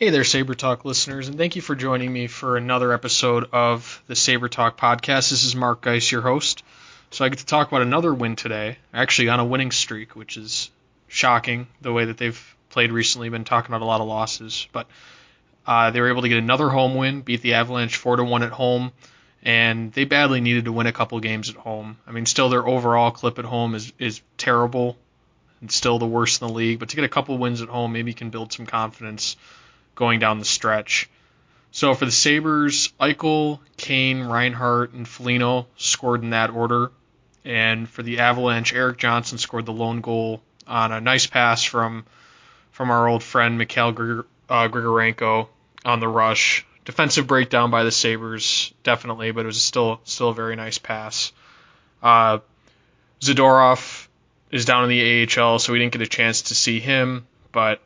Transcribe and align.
Hey 0.00 0.08
there, 0.08 0.24
Saber 0.24 0.54
Talk 0.54 0.86
listeners, 0.86 1.28
and 1.28 1.36
thank 1.36 1.56
you 1.56 1.60
for 1.60 1.74
joining 1.76 2.10
me 2.10 2.26
for 2.26 2.56
another 2.56 2.94
episode 2.94 3.50
of 3.52 4.02
the 4.06 4.16
Saber 4.16 4.48
Talk 4.48 4.78
podcast. 4.78 5.28
This 5.28 5.44
is 5.44 5.54
Mark 5.54 5.82
Geis, 5.82 6.10
your 6.10 6.22
host. 6.22 6.62
So 7.10 7.22
I 7.22 7.28
get 7.28 7.40
to 7.40 7.44
talk 7.44 7.68
about 7.68 7.82
another 7.82 8.14
win 8.14 8.34
today, 8.34 8.78
actually 8.94 9.28
on 9.28 9.40
a 9.40 9.44
winning 9.44 9.70
streak, 9.70 10.16
which 10.16 10.38
is 10.38 10.70
shocking 11.06 11.66
the 11.82 11.92
way 11.92 12.06
that 12.06 12.16
they've 12.16 12.56
played 12.70 12.92
recently. 12.92 13.28
Been 13.28 13.44
talking 13.44 13.70
about 13.70 13.82
a 13.82 13.84
lot 13.84 14.00
of 14.00 14.08
losses, 14.08 14.66
but 14.72 14.86
uh, 15.66 15.90
they 15.90 16.00
were 16.00 16.08
able 16.08 16.22
to 16.22 16.30
get 16.30 16.38
another 16.38 16.70
home 16.70 16.94
win, 16.94 17.20
beat 17.20 17.42
the 17.42 17.52
Avalanche 17.52 17.96
four 17.96 18.16
to 18.16 18.24
one 18.24 18.42
at 18.42 18.52
home, 18.52 18.92
and 19.42 19.92
they 19.92 20.06
badly 20.06 20.40
needed 20.40 20.64
to 20.64 20.72
win 20.72 20.86
a 20.86 20.92
couple 20.92 21.20
games 21.20 21.50
at 21.50 21.56
home. 21.56 21.98
I 22.06 22.12
mean, 22.12 22.24
still 22.24 22.48
their 22.48 22.66
overall 22.66 23.10
clip 23.10 23.38
at 23.38 23.44
home 23.44 23.74
is 23.74 23.92
is 23.98 24.22
terrible, 24.38 24.96
and 25.60 25.70
still 25.70 25.98
the 25.98 26.06
worst 26.06 26.40
in 26.40 26.48
the 26.48 26.54
league. 26.54 26.78
But 26.78 26.88
to 26.88 26.96
get 26.96 27.04
a 27.04 27.08
couple 27.10 27.36
wins 27.36 27.60
at 27.60 27.68
home, 27.68 27.92
maybe 27.92 28.12
you 28.12 28.16
can 28.16 28.30
build 28.30 28.50
some 28.50 28.64
confidence 28.64 29.36
going 30.00 30.18
down 30.18 30.40
the 30.40 30.44
stretch. 30.44 31.08
So 31.70 31.94
for 31.94 32.06
the 32.06 32.10
Sabres, 32.10 32.92
Eichel, 32.98 33.60
Kane, 33.76 34.22
Reinhart, 34.22 34.92
and 34.92 35.06
Foligno 35.06 35.68
scored 35.76 36.24
in 36.24 36.30
that 36.30 36.50
order. 36.50 36.90
And 37.44 37.88
for 37.88 38.02
the 38.02 38.18
Avalanche, 38.18 38.74
Erik 38.74 38.98
Johnson 38.98 39.38
scored 39.38 39.66
the 39.66 39.72
lone 39.72 40.00
goal 40.00 40.42
on 40.66 40.90
a 40.90 41.00
nice 41.00 41.26
pass 41.26 41.62
from 41.62 42.04
from 42.72 42.90
our 42.90 43.08
old 43.08 43.22
friend 43.22 43.58
Mikhail 43.58 43.92
Grigor, 43.92 44.24
uh, 44.48 44.68
Grigorenko 44.68 45.48
on 45.84 46.00
the 46.00 46.08
rush. 46.08 46.64
Defensive 46.84 47.26
breakdown 47.26 47.70
by 47.70 47.84
the 47.84 47.90
Sabres, 47.90 48.72
definitely, 48.82 49.32
but 49.32 49.40
it 49.40 49.46
was 49.46 49.60
still 49.60 50.00
still 50.04 50.30
a 50.30 50.34
very 50.34 50.56
nice 50.56 50.78
pass. 50.78 51.32
Uh, 52.02 52.38
Zadorov 53.20 54.08
is 54.50 54.64
down 54.64 54.84
in 54.84 54.90
the 54.90 55.28
AHL, 55.38 55.58
so 55.58 55.72
we 55.72 55.78
didn't 55.78 55.92
get 55.92 56.02
a 56.02 56.06
chance 56.06 56.42
to 56.42 56.54
see 56.54 56.80
him, 56.80 57.26
but 57.52 57.80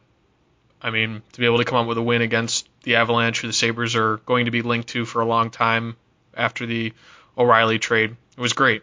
I 0.84 0.90
mean, 0.90 1.22
to 1.32 1.40
be 1.40 1.46
able 1.46 1.58
to 1.58 1.64
come 1.64 1.78
up 1.78 1.86
with 1.86 1.96
a 1.96 2.02
win 2.02 2.20
against 2.20 2.68
the 2.82 2.96
Avalanche, 2.96 3.40
who 3.40 3.46
the 3.46 3.54
Sabres 3.54 3.96
are 3.96 4.18
going 4.18 4.44
to 4.44 4.50
be 4.50 4.60
linked 4.60 4.90
to 4.90 5.06
for 5.06 5.22
a 5.22 5.24
long 5.24 5.50
time 5.50 5.96
after 6.36 6.66
the 6.66 6.92
O'Reilly 7.38 7.78
trade, 7.78 8.14
it 8.36 8.40
was 8.40 8.52
great. 8.52 8.82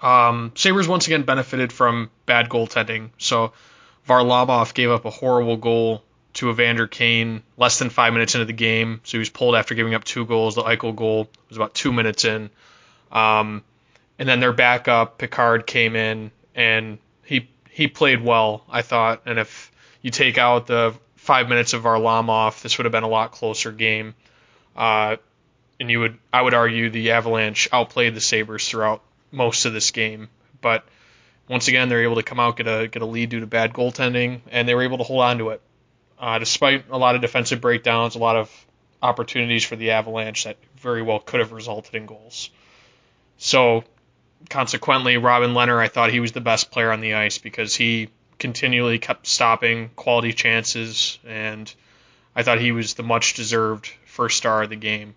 Um, 0.00 0.52
Sabres 0.54 0.86
once 0.86 1.08
again 1.08 1.24
benefited 1.24 1.72
from 1.72 2.10
bad 2.26 2.48
goaltending. 2.48 3.10
So 3.18 3.52
Varlamov 4.08 4.72
gave 4.72 4.90
up 4.90 5.04
a 5.04 5.10
horrible 5.10 5.56
goal 5.56 6.04
to 6.34 6.50
Evander 6.50 6.86
Kane 6.86 7.42
less 7.56 7.80
than 7.80 7.90
five 7.90 8.12
minutes 8.12 8.36
into 8.36 8.44
the 8.44 8.52
game. 8.52 9.00
So 9.02 9.12
he 9.12 9.18
was 9.18 9.30
pulled 9.30 9.56
after 9.56 9.74
giving 9.74 9.94
up 9.94 10.04
two 10.04 10.24
goals. 10.26 10.54
The 10.54 10.62
Eichel 10.62 10.94
goal 10.94 11.28
was 11.48 11.56
about 11.56 11.74
two 11.74 11.92
minutes 11.92 12.24
in. 12.24 12.50
Um, 13.10 13.64
and 14.16 14.28
then 14.28 14.38
their 14.38 14.52
backup, 14.52 15.18
Pickard, 15.18 15.66
came 15.66 15.96
in 15.96 16.30
and 16.54 16.98
he 17.24 17.48
he 17.68 17.88
played 17.88 18.22
well, 18.22 18.64
I 18.70 18.82
thought. 18.82 19.22
And 19.26 19.40
if 19.40 19.71
you 20.02 20.10
take 20.10 20.36
out 20.36 20.66
the 20.66 20.94
five 21.16 21.48
minutes 21.48 21.72
of 21.72 21.82
Varlamov, 21.82 22.60
this 22.62 22.76
would 22.78 22.84
have 22.84 22.92
been 22.92 23.04
a 23.04 23.08
lot 23.08 23.32
closer 23.32 23.72
game. 23.72 24.14
Uh, 24.76 25.16
and 25.78 25.90
you 25.90 26.00
would, 26.00 26.18
I 26.32 26.42
would 26.42 26.54
argue, 26.54 26.90
the 26.90 27.12
Avalanche 27.12 27.68
outplayed 27.72 28.14
the 28.14 28.20
Sabres 28.20 28.68
throughout 28.68 29.02
most 29.30 29.64
of 29.64 29.72
this 29.72 29.90
game. 29.90 30.28
But 30.60 30.84
once 31.48 31.68
again, 31.68 31.88
they're 31.88 32.02
able 32.02 32.16
to 32.16 32.22
come 32.22 32.40
out 32.40 32.56
get 32.56 32.66
a 32.66 32.88
get 32.88 33.02
a 33.02 33.06
lead 33.06 33.30
due 33.30 33.40
to 33.40 33.46
bad 33.46 33.72
goaltending, 33.72 34.40
and 34.50 34.68
they 34.68 34.74
were 34.74 34.82
able 34.82 34.98
to 34.98 35.04
hold 35.04 35.22
on 35.22 35.38
to 35.38 35.50
it, 35.50 35.60
uh, 36.18 36.38
despite 36.38 36.84
a 36.90 36.98
lot 36.98 37.14
of 37.14 37.20
defensive 37.20 37.60
breakdowns, 37.60 38.14
a 38.14 38.18
lot 38.18 38.36
of 38.36 38.66
opportunities 39.02 39.64
for 39.64 39.76
the 39.76 39.90
Avalanche 39.90 40.44
that 40.44 40.56
very 40.76 41.02
well 41.02 41.18
could 41.18 41.40
have 41.40 41.52
resulted 41.52 41.94
in 41.94 42.06
goals. 42.06 42.50
So 43.38 43.82
consequently, 44.48 45.16
Robin 45.16 45.52
Lehner, 45.52 45.78
I 45.78 45.88
thought 45.88 46.10
he 46.10 46.20
was 46.20 46.32
the 46.32 46.40
best 46.40 46.70
player 46.70 46.92
on 46.92 47.00
the 47.00 47.14
ice 47.14 47.38
because 47.38 47.74
he 47.74 48.08
continually 48.42 48.98
kept 48.98 49.26
stopping 49.26 49.88
quality 49.94 50.32
chances, 50.32 51.18
and 51.24 51.72
I 52.34 52.42
thought 52.42 52.60
he 52.60 52.72
was 52.72 52.94
the 52.94 53.04
much 53.04 53.34
deserved 53.34 53.86
first 54.04 54.36
star 54.36 54.64
of 54.64 54.68
the 54.68 54.76
game. 54.76 55.14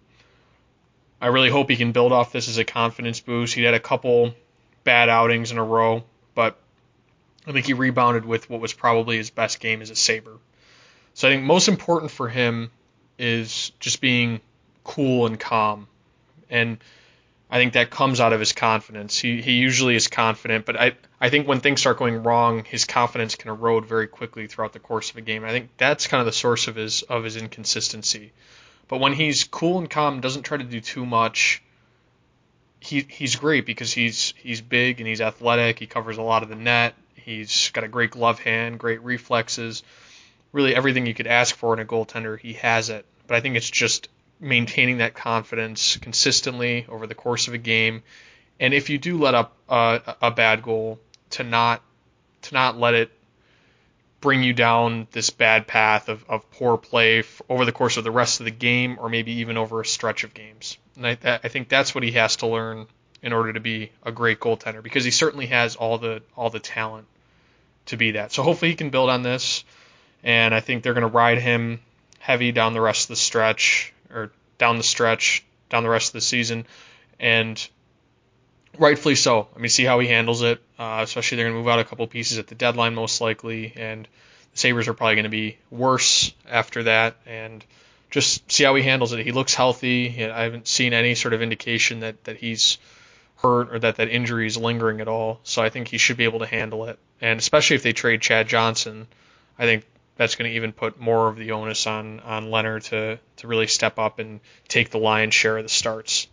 I 1.20 1.28
really 1.28 1.50
hope 1.50 1.72
he 1.72 1.76
can 1.76 1.92
build 1.92 2.12
off 2.12 2.32
this 2.32 2.48
as 2.48 2.60
a 2.60 2.64
confidence 2.64 3.20
boost. 3.20 3.56
He 3.56 3.64
had 3.64 3.74
a 3.74 3.80
couple 3.80 4.36
bad 4.84 5.10
outings 5.10 5.52
in 5.52 5.58
a 5.58 5.64
row, 5.64 6.04
but 6.36 6.56
I 7.48 7.52
think 7.52 7.66
he 7.66 7.74
rebounded 7.74 8.26
with 8.26 8.48
what 8.48 8.62
was 8.62 8.74
probably 8.74 9.18
his 9.18 9.32
best 9.32 9.60
game 9.60 9.82
as 9.82 9.90
a 9.90 9.96
Sabre. 9.96 10.38
So 11.16 11.28
I 11.28 11.32
think 11.32 11.44
most 11.44 11.68
important 11.68 12.12
for 12.12 12.30
him 12.30 12.70
is 13.18 13.72
just 13.80 14.02
being 14.02 14.40
cool 14.84 15.26
and 15.26 15.40
calm. 15.40 15.88
And 16.48 16.78
I 17.50 17.58
think 17.58 17.74
that 17.74 17.92
comes 17.92 18.20
out 18.20 18.34
of 18.34 18.40
his 18.40 18.54
confidence. 18.54 19.18
He 19.18 19.42
he 19.42 19.54
usually 19.54 19.96
is 19.96 20.08
confident, 20.08 20.66
but 20.66 20.80
I 20.80 20.94
I 21.22 21.30
think 21.30 21.48
when 21.48 21.60
things 21.60 21.80
start 21.80 21.98
going 21.98 22.24
wrong, 22.24 22.66
his 22.66 22.86
confidence 22.86 23.36
can 23.36 23.50
erode 23.50 23.86
very 23.86 24.08
quickly 24.08 24.48
throughout 24.48 24.74
the 24.74 24.80
course 24.80 25.12
of 25.12 25.18
a 25.18 25.22
game. 25.22 25.44
I 25.44 25.52
think 25.52 25.70
that's 25.78 26.08
kind 26.08 26.20
of 26.20 26.26
the 26.26 26.32
source 26.32 26.68
of 26.68 26.76
his 26.76 27.04
of 27.04 27.24
his 27.24 27.38
inconsistency. 27.38 28.32
But 28.88 29.00
when 29.00 29.14
he's 29.14 29.44
cool 29.44 29.78
and 29.78 29.90
calm, 29.90 30.22
doesn't 30.22 30.44
try 30.44 30.58
to 30.58 30.64
do 30.64 30.82
too 30.82 31.06
much, 31.06 31.62
he 32.80 33.06
he's 33.08 33.36
great 33.36 33.66
because 33.66 33.94
he's 33.94 34.34
he's 34.38 34.62
big 34.62 35.00
and 35.00 35.08
he's 35.08 35.22
athletic. 35.22 35.80
He 35.80 35.88
covers 35.88 36.18
a 36.18 36.24
lot 36.24 36.44
of 36.44 36.50
the 36.50 36.56
net. 36.56 36.96
He's 37.16 37.70
got 37.72 37.84
a 37.84 37.88
great 37.88 38.12
glove 38.12 38.40
hand, 38.40 38.80
great 38.80 39.02
reflexes. 39.04 39.84
Really 40.52 40.76
everything 40.76 41.06
you 41.06 41.14
could 41.14 41.28
ask 41.28 41.56
for 41.56 41.74
in 41.74 41.80
a 41.80 41.86
goaltender, 41.86 42.40
he 42.40 42.54
has 42.54 42.90
it. 42.90 43.06
But 43.28 43.38
I 43.38 43.42
think 43.42 43.56
it's 43.56 43.70
just 43.70 44.08
maintaining 44.40 44.98
that 44.98 45.14
confidence 45.14 45.98
consistently 45.98 46.86
over 46.90 47.08
the 47.08 47.16
course 47.16 47.48
of 47.48 47.54
a 47.54 47.58
game. 47.58 48.04
And 48.60 48.74
if 48.74 48.90
you 48.90 48.98
do 48.98 49.18
let 49.18 49.36
up 49.36 49.56
a, 49.70 50.16
a 50.22 50.32
bad 50.32 50.62
goal, 50.62 51.00
to 51.32 51.44
not 51.44 51.82
to 52.44 52.54
not 52.54 52.78
let 52.78 52.94
it 52.94 53.12
bring 54.22 54.44
you 54.44 54.54
down 54.54 55.08
this 55.12 55.30
bad 55.30 55.68
path 55.68 56.10
of, 56.10 56.24
of 56.30 56.50
poor 56.52 56.78
play 56.78 57.20
f- 57.20 57.42
over 57.50 57.66
the 57.66 57.72
course 57.72 57.98
of 57.98 58.04
the 58.04 58.12
rest 58.12 58.40
of 58.40 58.46
the 58.46 58.52
game, 58.52 58.98
or 59.00 59.10
maybe 59.10 59.34
even 59.34 59.58
over 59.58 59.82
a 59.82 59.86
stretch 59.86 60.24
of 60.24 60.34
games. 60.34 60.78
And 60.96 61.06
I, 61.08 61.18
I 61.44 61.48
think 61.48 61.70
that's 61.70 61.94
what 61.94 62.04
he 62.04 62.12
has 62.12 62.38
to 62.38 62.48
learn 62.48 62.88
in 63.22 63.34
order 63.34 63.54
to 63.54 63.60
be 63.60 63.92
a 64.04 64.12
great 64.12 64.40
goaltender, 64.40 64.82
because 64.82 65.04
he 65.04 65.12
certainly 65.12 65.48
has 65.48 65.76
all 65.76 65.98
the 65.98 66.22
all 66.36 66.50
the 66.50 66.60
talent 66.60 67.08
to 67.88 67.98
be 67.98 68.12
that. 68.12 68.32
So 68.32 68.44
hopefully 68.44 68.72
he 68.72 68.76
can 68.76 68.90
build 68.90 69.10
on 69.10 69.24
this, 69.24 69.64
and 70.24 70.54
I 70.54 70.60
think 70.60 70.84
they're 70.84 70.94
going 70.94 71.02
to 71.02 71.08
ride 71.08 71.40
him 71.40 71.82
heavy 72.20 72.52
down 72.52 72.74
the 72.74 72.82
rest 72.82 73.06
of 73.06 73.08
the 73.10 73.16
stretch 73.16 73.94
or 74.12 74.32
down 74.58 74.78
the 74.78 74.84
stretch, 74.84 75.44
down 75.70 75.84
the 75.84 75.90
rest 75.90 76.10
of 76.10 76.14
the 76.14 76.22
season, 76.22 76.66
and 77.20 77.68
rightfully 78.78 79.16
so. 79.16 79.48
I 79.56 79.60
mean, 79.60 79.70
see 79.70 79.84
how 79.84 80.00
he 80.00 80.08
handles 80.08 80.42
it. 80.42 80.62
Uh, 80.78 81.02
especially 81.04 81.38
they're 81.38 81.46
going 81.46 81.56
to 81.56 81.60
move 81.60 81.70
out 81.70 81.80
a 81.80 81.84
couple 81.84 82.06
pieces 82.08 82.38
at 82.38 82.48
the 82.48 82.56
deadline 82.56 82.96
most 82.96 83.22
likely, 83.22 83.74
and 83.76 84.08
the 84.52 84.58
Sabres 84.58 84.88
are 84.88 84.94
probably 84.94 85.16
going 85.16 85.24
to 85.24 85.30
be 85.30 85.58
worse 85.70 86.34
after 86.50 86.84
that. 86.84 87.16
And 87.26 87.64
just 88.10 88.50
see 88.52 88.64
how 88.64 88.76
he 88.76 88.84
handles 88.84 89.12
it. 89.14 89.26
He 89.26 89.32
looks 89.32 89.54
healthy. 89.54 90.26
I 90.26 90.44
haven't 90.44 90.68
seen 90.68 90.94
any 90.94 91.16
sort 91.16 91.34
of 91.34 91.42
indication 91.42 92.02
that 92.02 92.24
that 92.26 92.38
he's 92.38 92.78
hurt 93.38 93.74
or 93.74 93.80
that 93.80 93.98
that 93.98 94.10
injury 94.10 94.48
is 94.48 94.58
lingering 94.58 95.02
at 95.02 95.08
all. 95.08 95.40
So 95.44 95.62
I 95.62 95.70
think 95.70 95.88
he 95.88 95.98
should 95.98 96.18
be 96.18 96.24
able 96.24 96.40
to 96.40 96.46
handle 96.46 96.86
it. 96.86 96.98
And 97.22 97.40
especially 97.40 97.76
if 97.76 97.84
they 97.84 97.94
trade 97.94 98.22
Chad 98.22 98.48
Johnson, 98.48 99.08
I 99.58 99.66
think 99.66 99.86
that's 100.18 100.36
going 100.36 100.50
to 100.50 100.56
even 100.56 100.72
put 100.72 101.00
more 101.00 101.28
of 101.28 101.38
the 101.38 101.52
onus 101.52 101.88
on 101.88 102.20
on 102.22 102.46
Lehner 102.46 102.82
to 102.90 103.20
to 103.38 103.48
really 103.48 103.68
step 103.68 104.00
up 104.00 104.20
and 104.20 104.40
take 104.68 104.90
the 104.90 105.00
lion's 105.00 105.34
share 105.34 105.58
of 105.58 105.64
the 105.64 105.70
starts. 105.70 106.28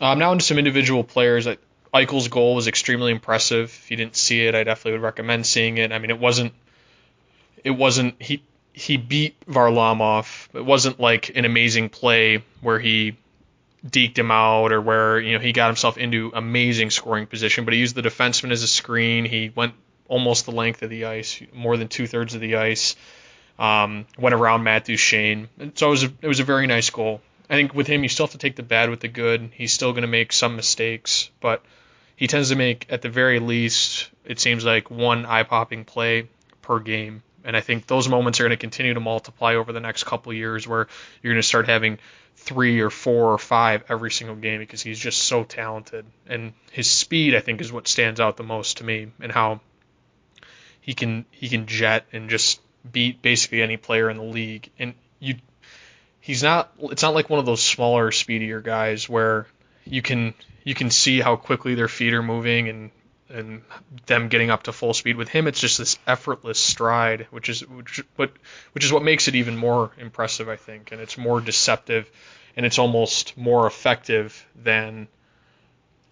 Um, 0.00 0.18
now 0.18 0.32
into 0.32 0.44
some 0.44 0.58
individual 0.58 1.04
players. 1.04 1.46
Eichel's 1.94 2.28
goal 2.28 2.54
was 2.54 2.68
extremely 2.68 3.12
impressive. 3.12 3.64
If 3.66 3.90
you 3.90 3.96
didn't 3.96 4.16
see 4.16 4.46
it, 4.46 4.54
I 4.54 4.64
definitely 4.64 4.92
would 4.92 5.02
recommend 5.02 5.46
seeing 5.46 5.76
it. 5.76 5.92
I 5.92 5.98
mean, 5.98 6.10
it 6.10 6.18
wasn't 6.18 6.54
it 7.62 7.70
wasn't 7.70 8.20
he 8.20 8.42
he 8.72 8.96
beat 8.96 9.38
Varlamov. 9.46 10.48
It 10.54 10.64
wasn't 10.64 10.98
like 10.98 11.36
an 11.36 11.44
amazing 11.44 11.90
play 11.90 12.42
where 12.62 12.78
he 12.78 13.16
deked 13.86 14.16
him 14.16 14.30
out 14.30 14.72
or 14.72 14.80
where 14.80 15.20
you 15.20 15.34
know 15.34 15.38
he 15.38 15.52
got 15.52 15.66
himself 15.66 15.98
into 15.98 16.32
amazing 16.34 16.90
scoring 16.90 17.26
position, 17.26 17.64
but 17.64 17.74
he 17.74 17.80
used 17.80 17.94
the 17.94 18.02
defenseman 18.02 18.50
as 18.52 18.62
a 18.62 18.68
screen. 18.68 19.24
He 19.24 19.52
went 19.54 19.74
almost 20.12 20.44
the 20.44 20.52
length 20.52 20.82
of 20.82 20.90
the 20.90 21.06
ice, 21.06 21.40
more 21.54 21.78
than 21.78 21.88
two 21.88 22.06
thirds 22.06 22.34
of 22.34 22.42
the 22.42 22.56
ice. 22.56 22.96
Um, 23.58 24.06
went 24.18 24.34
around 24.34 24.62
Matt 24.62 24.88
and 24.88 25.48
so 25.74 25.86
it 25.86 25.90
was 25.90 26.04
a, 26.04 26.12
it 26.20 26.28
was 26.28 26.40
a 26.40 26.44
very 26.44 26.66
nice 26.66 26.90
goal. 26.90 27.22
I 27.48 27.54
think 27.54 27.74
with 27.74 27.86
him, 27.86 28.02
you 28.02 28.10
still 28.10 28.26
have 28.26 28.32
to 28.32 28.38
take 28.38 28.56
the 28.56 28.62
bad 28.62 28.90
with 28.90 29.00
the 29.00 29.08
good. 29.08 29.50
He's 29.54 29.72
still 29.72 29.92
going 29.92 30.02
to 30.02 30.08
make 30.08 30.32
some 30.32 30.54
mistakes, 30.56 31.30
but 31.40 31.62
he 32.14 32.26
tends 32.26 32.50
to 32.50 32.56
make, 32.56 32.86
at 32.90 33.00
the 33.00 33.08
very 33.08 33.38
least, 33.38 34.10
it 34.24 34.38
seems 34.38 34.64
like 34.66 34.90
one 34.90 35.24
eye 35.24 35.44
popping 35.44 35.84
play 35.84 36.28
per 36.60 36.78
game. 36.78 37.22
And 37.44 37.56
I 37.56 37.60
think 37.60 37.86
those 37.86 38.06
moments 38.06 38.38
are 38.38 38.44
going 38.44 38.50
to 38.50 38.56
continue 38.58 38.94
to 38.94 39.00
multiply 39.00 39.54
over 39.54 39.72
the 39.72 39.80
next 39.80 40.04
couple 40.04 40.32
years 40.32 40.68
where 40.68 40.88
you're 41.22 41.32
going 41.32 41.42
to 41.42 41.48
start 41.48 41.68
having 41.68 41.98
three 42.36 42.80
or 42.80 42.90
four 42.90 43.32
or 43.32 43.38
five 43.38 43.84
every 43.88 44.10
single 44.10 44.36
game 44.36 44.60
because 44.60 44.82
he's 44.82 44.98
just 44.98 45.22
so 45.22 45.42
talented. 45.42 46.04
And 46.26 46.52
his 46.70 46.90
speed, 46.90 47.34
I 47.34 47.40
think, 47.40 47.60
is 47.60 47.72
what 47.72 47.88
stands 47.88 48.20
out 48.20 48.36
the 48.36 48.42
most 48.42 48.78
to 48.78 48.84
me 48.84 49.08
and 49.20 49.32
how 49.32 49.60
he 50.82 50.92
can 50.92 51.24
he 51.30 51.48
can 51.48 51.66
jet 51.66 52.04
and 52.12 52.28
just 52.28 52.60
beat 52.90 53.22
basically 53.22 53.62
any 53.62 53.78
player 53.78 54.10
in 54.10 54.18
the 54.18 54.22
league. 54.22 54.68
And 54.78 54.94
you 55.18 55.36
he's 56.20 56.42
not 56.42 56.70
it's 56.80 57.02
not 57.02 57.14
like 57.14 57.30
one 57.30 57.38
of 57.38 57.46
those 57.46 57.62
smaller 57.62 58.12
speedier 58.12 58.60
guys 58.60 59.08
where 59.08 59.46
you 59.86 60.02
can 60.02 60.34
you 60.64 60.74
can 60.74 60.90
see 60.90 61.20
how 61.20 61.36
quickly 61.36 61.74
their 61.74 61.88
feet 61.88 62.12
are 62.12 62.22
moving 62.22 62.68
and 62.68 62.90
and 63.28 63.62
them 64.06 64.28
getting 64.28 64.50
up 64.50 64.64
to 64.64 64.72
full 64.72 64.92
speed. 64.92 65.16
With 65.16 65.28
him, 65.28 65.46
it's 65.46 65.60
just 65.60 65.78
this 65.78 65.98
effortless 66.06 66.58
stride, 66.58 67.26
which 67.30 67.48
is 67.48 67.66
which, 67.66 68.04
what 68.16 68.32
which 68.72 68.84
is 68.84 68.92
what 68.92 69.02
makes 69.02 69.28
it 69.28 69.34
even 69.36 69.56
more 69.56 69.92
impressive, 69.96 70.48
I 70.48 70.56
think, 70.56 70.92
and 70.92 71.00
it's 71.00 71.16
more 71.16 71.40
deceptive, 71.40 72.10
and 72.56 72.66
it's 72.66 72.78
almost 72.78 73.36
more 73.36 73.66
effective 73.66 74.44
than 74.54 75.08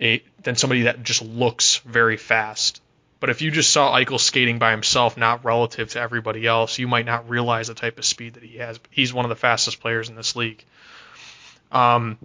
a 0.00 0.22
than 0.42 0.56
somebody 0.56 0.82
that 0.82 1.02
just 1.02 1.22
looks 1.22 1.78
very 1.78 2.16
fast. 2.16 2.80
But 3.20 3.28
if 3.28 3.42
you 3.42 3.50
just 3.50 3.70
saw 3.70 3.94
Eichel 3.94 4.18
skating 4.18 4.58
by 4.58 4.70
himself, 4.70 5.18
not 5.18 5.44
relative 5.44 5.90
to 5.90 6.00
everybody 6.00 6.46
else, 6.46 6.78
you 6.78 6.88
might 6.88 7.04
not 7.04 7.28
realize 7.28 7.68
the 7.68 7.74
type 7.74 7.98
of 7.98 8.04
speed 8.06 8.34
that 8.34 8.42
he 8.42 8.56
has. 8.58 8.80
He's 8.90 9.12
one 9.12 9.26
of 9.26 9.28
the 9.28 9.36
fastest 9.36 9.80
players 9.80 10.08
in 10.08 10.16
this 10.16 10.34
league. 10.34 10.64
Um, 11.70 12.16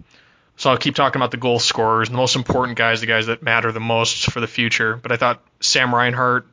so 0.56 0.70
I'll 0.70 0.78
keep 0.78 0.94
talking 0.94 1.20
about 1.20 1.30
the 1.30 1.36
goal 1.36 1.58
scorers. 1.58 2.08
The 2.08 2.16
most 2.16 2.34
important 2.34 2.78
guys, 2.78 3.02
the 3.02 3.06
guys 3.06 3.26
that 3.26 3.42
matter 3.42 3.72
the 3.72 3.80
most 3.80 4.30
for 4.32 4.40
the 4.40 4.46
future. 4.46 4.96
But 4.96 5.12
I 5.12 5.18
thought 5.18 5.42
Sam 5.60 5.94
Reinhart 5.94 6.46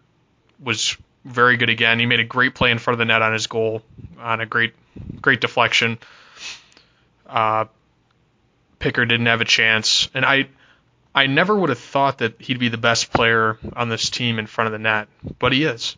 was 0.62 0.98
very 1.24 1.56
good 1.56 1.70
again. 1.70 2.00
He 2.00 2.06
made 2.06 2.20
a 2.20 2.26
great 2.26 2.54
play 2.54 2.72
in 2.72 2.80
front 2.80 2.96
of 2.96 3.00
the 3.00 3.06
net 3.06 3.22
on 3.22 3.32
his 3.32 3.48
goal 3.48 3.82
on 4.20 4.42
a 4.42 4.46
great, 4.46 4.74
great 5.22 5.40
deflection. 5.40 5.98
Uh, 7.26 7.66
Pickard 8.80 9.08
didn't 9.08 9.28
have 9.28 9.40
a 9.40 9.46
chance, 9.46 10.10
and 10.14 10.26
I, 10.26 10.50
I 11.16 11.28
never 11.28 11.56
would 11.56 11.70
have 11.70 11.80
thought 11.80 12.20
that 12.20 12.42
he'd 12.42 12.60
be 12.60 12.70
the 12.70 12.78
best 12.78 13.14
player 13.14 13.58
on 13.76 13.90
this 13.90 14.10
team 14.10 14.40
in 14.40 14.48
front 14.48 14.68
of 14.68 14.72
the 14.72 14.80
net, 14.80 15.08
but 15.40 15.52
he 15.52 15.64
is. 15.64 15.96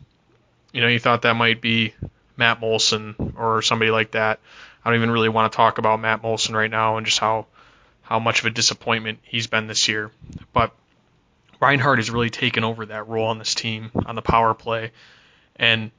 You 0.72 0.82
know, 0.82 0.88
you 0.88 0.98
thought 0.98 1.22
that 1.22 1.36
might 1.36 1.60
be 1.60 1.94
Matt 2.36 2.60
Moulson 2.60 3.34
or 3.36 3.62
somebody 3.62 3.90
like 3.90 4.10
that. 4.12 4.40
I 4.84 4.90
don't 4.90 4.98
even 4.98 5.10
really 5.10 5.30
want 5.30 5.50
to 5.50 5.56
talk 5.56 5.78
about 5.78 6.00
Matt 6.00 6.22
Moulson 6.22 6.54
right 6.54 6.70
now 6.70 6.96
and 6.96 7.06
just 7.06 7.18
how 7.18 7.46
how 8.02 8.20
much 8.20 8.40
of 8.40 8.46
a 8.46 8.50
disappointment 8.50 9.18
he's 9.22 9.48
been 9.48 9.66
this 9.66 9.88
year. 9.88 10.12
But 10.52 10.72
Reinhart 11.60 11.98
has 11.98 12.10
really 12.10 12.30
taken 12.30 12.62
over 12.62 12.86
that 12.86 13.08
role 13.08 13.26
on 13.26 13.38
this 13.38 13.54
team 13.54 13.90
on 14.06 14.14
the 14.14 14.22
power 14.22 14.54
play, 14.54 14.92
and 15.56 15.90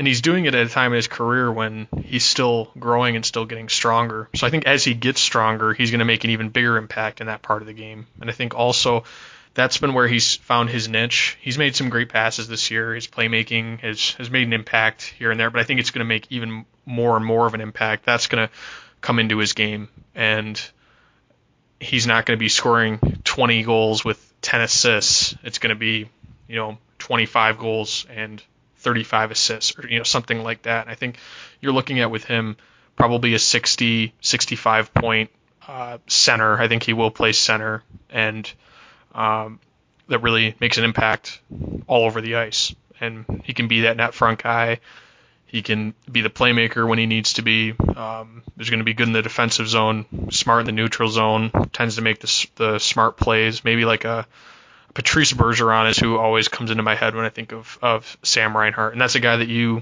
and 0.00 0.06
he's 0.06 0.22
doing 0.22 0.46
it 0.46 0.54
at 0.54 0.66
a 0.66 0.70
time 0.70 0.92
in 0.92 0.96
his 0.96 1.08
career 1.08 1.52
when 1.52 1.86
he's 2.02 2.24
still 2.24 2.70
growing 2.78 3.16
and 3.16 3.26
still 3.26 3.44
getting 3.44 3.68
stronger. 3.68 4.30
So 4.34 4.46
I 4.46 4.50
think 4.50 4.64
as 4.64 4.82
he 4.82 4.94
gets 4.94 5.20
stronger, 5.20 5.74
he's 5.74 5.90
going 5.90 5.98
to 5.98 6.06
make 6.06 6.24
an 6.24 6.30
even 6.30 6.48
bigger 6.48 6.78
impact 6.78 7.20
in 7.20 7.26
that 7.26 7.42
part 7.42 7.60
of 7.60 7.66
the 7.66 7.74
game. 7.74 8.06
And 8.18 8.30
I 8.30 8.32
think 8.32 8.54
also 8.54 9.04
that's 9.52 9.76
been 9.76 9.92
where 9.92 10.08
he's 10.08 10.36
found 10.36 10.70
his 10.70 10.88
niche. 10.88 11.36
He's 11.42 11.58
made 11.58 11.76
some 11.76 11.90
great 11.90 12.08
passes 12.08 12.48
this 12.48 12.70
year. 12.70 12.94
His 12.94 13.08
playmaking 13.08 13.80
has 13.80 14.12
has 14.12 14.30
made 14.30 14.46
an 14.46 14.54
impact 14.54 15.02
here 15.02 15.30
and 15.30 15.38
there, 15.38 15.50
but 15.50 15.60
I 15.60 15.64
think 15.64 15.80
it's 15.80 15.90
going 15.90 15.98
to 15.98 16.06
make 16.06 16.26
even 16.30 16.64
more 16.86 17.14
and 17.18 17.26
more 17.26 17.46
of 17.46 17.52
an 17.52 17.60
impact. 17.60 18.06
That's 18.06 18.26
going 18.26 18.48
to 18.48 18.54
come 19.02 19.18
into 19.18 19.36
his 19.36 19.52
game 19.52 19.90
and 20.14 20.58
he's 21.78 22.06
not 22.06 22.24
going 22.24 22.38
to 22.38 22.40
be 22.40 22.48
scoring 22.48 23.20
20 23.24 23.64
goals 23.64 24.02
with 24.02 24.32
10 24.40 24.62
assists. 24.62 25.36
It's 25.42 25.58
going 25.58 25.76
to 25.76 25.78
be, 25.78 26.08
you 26.48 26.56
know, 26.56 26.78
25 27.00 27.58
goals 27.58 28.06
and 28.08 28.42
35 28.80 29.30
assists 29.30 29.78
or 29.78 29.88
you 29.88 29.98
know 29.98 30.04
something 30.04 30.42
like 30.42 30.62
that. 30.62 30.82
And 30.82 30.90
I 30.90 30.94
think 30.94 31.18
you're 31.60 31.72
looking 31.72 32.00
at 32.00 32.10
with 32.10 32.24
him 32.24 32.56
probably 32.96 33.34
a 33.34 33.38
60 33.38 34.12
65 34.20 34.94
point 34.94 35.30
uh, 35.66 35.98
center. 36.06 36.58
I 36.58 36.68
think 36.68 36.82
he 36.82 36.92
will 36.92 37.10
play 37.10 37.32
center 37.32 37.82
and 38.08 38.50
um, 39.14 39.60
that 40.08 40.20
really 40.20 40.54
makes 40.60 40.78
an 40.78 40.84
impact 40.84 41.40
all 41.86 42.04
over 42.04 42.20
the 42.20 42.36
ice. 42.36 42.74
And 43.00 43.42
he 43.44 43.54
can 43.54 43.68
be 43.68 43.82
that 43.82 43.96
net 43.96 44.12
front 44.14 44.42
guy. 44.42 44.80
He 45.46 45.62
can 45.62 45.94
be 46.10 46.20
the 46.20 46.30
playmaker 46.30 46.86
when 46.86 46.98
he 46.98 47.06
needs 47.06 47.34
to 47.34 47.42
be. 47.42 47.72
Um, 47.96 48.42
he's 48.56 48.70
going 48.70 48.78
to 48.80 48.84
be 48.84 48.94
good 48.94 49.08
in 49.08 49.12
the 49.12 49.22
defensive 49.22 49.68
zone, 49.68 50.06
smart 50.30 50.60
in 50.60 50.66
the 50.66 50.72
neutral 50.72 51.08
zone, 51.08 51.50
tends 51.72 51.96
to 51.96 52.02
make 52.02 52.20
the, 52.20 52.46
the 52.56 52.78
smart 52.78 53.16
plays. 53.16 53.64
Maybe 53.64 53.84
like 53.84 54.04
a 54.04 54.26
Patrice 54.94 55.32
Bergeron 55.32 55.88
is 55.88 55.98
who 55.98 56.18
always 56.18 56.48
comes 56.48 56.70
into 56.70 56.82
my 56.82 56.94
head 56.94 57.14
when 57.14 57.24
I 57.24 57.28
think 57.28 57.52
of, 57.52 57.78
of 57.80 58.18
Sam 58.22 58.56
Reinhart, 58.56 58.92
and 58.92 59.00
that's 59.00 59.14
a 59.14 59.20
guy 59.20 59.36
that 59.36 59.48
you 59.48 59.80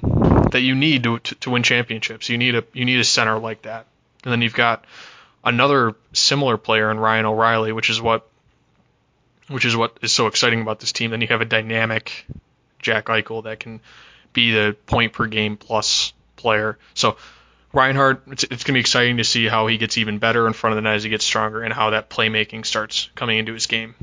that 0.52 0.60
you 0.60 0.74
need 0.74 1.04
to, 1.04 1.18
to, 1.18 1.34
to 1.36 1.50
win 1.50 1.62
championships. 1.62 2.28
You 2.28 2.38
need 2.38 2.54
a 2.54 2.64
you 2.72 2.84
need 2.84 3.00
a 3.00 3.04
center 3.04 3.38
like 3.38 3.62
that, 3.62 3.86
and 4.24 4.32
then 4.32 4.42
you've 4.42 4.54
got 4.54 4.84
another 5.44 5.94
similar 6.12 6.56
player 6.56 6.90
in 6.90 6.98
Ryan 6.98 7.26
O'Reilly, 7.26 7.72
which 7.72 7.90
is 7.90 8.00
what 8.00 8.28
which 9.48 9.64
is 9.64 9.74
what 9.74 9.96
is 10.02 10.12
so 10.12 10.26
exciting 10.26 10.60
about 10.60 10.80
this 10.80 10.92
team. 10.92 11.10
Then 11.10 11.20
you 11.20 11.28
have 11.28 11.40
a 11.40 11.46
dynamic 11.46 12.26
Jack 12.78 13.06
Eichel 13.06 13.44
that 13.44 13.60
can 13.60 13.80
be 14.32 14.52
the 14.52 14.76
point 14.86 15.14
per 15.14 15.26
game 15.26 15.56
plus 15.56 16.12
player. 16.36 16.78
So 16.94 17.16
Reinhart, 17.78 18.24
it's, 18.26 18.42
it's 18.42 18.64
going 18.64 18.72
to 18.72 18.72
be 18.72 18.80
exciting 18.80 19.18
to 19.18 19.24
see 19.24 19.46
how 19.46 19.68
he 19.68 19.78
gets 19.78 19.98
even 19.98 20.18
better 20.18 20.48
in 20.48 20.52
front 20.52 20.72
of 20.72 20.76
the 20.78 20.82
net 20.82 20.96
as 20.96 21.04
he 21.04 21.10
gets 21.10 21.24
stronger 21.24 21.62
and 21.62 21.72
how 21.72 21.90
that 21.90 22.10
playmaking 22.10 22.66
starts 22.66 23.08
coming 23.14 23.38
into 23.38 23.52
his 23.52 23.66
game. 23.66 23.94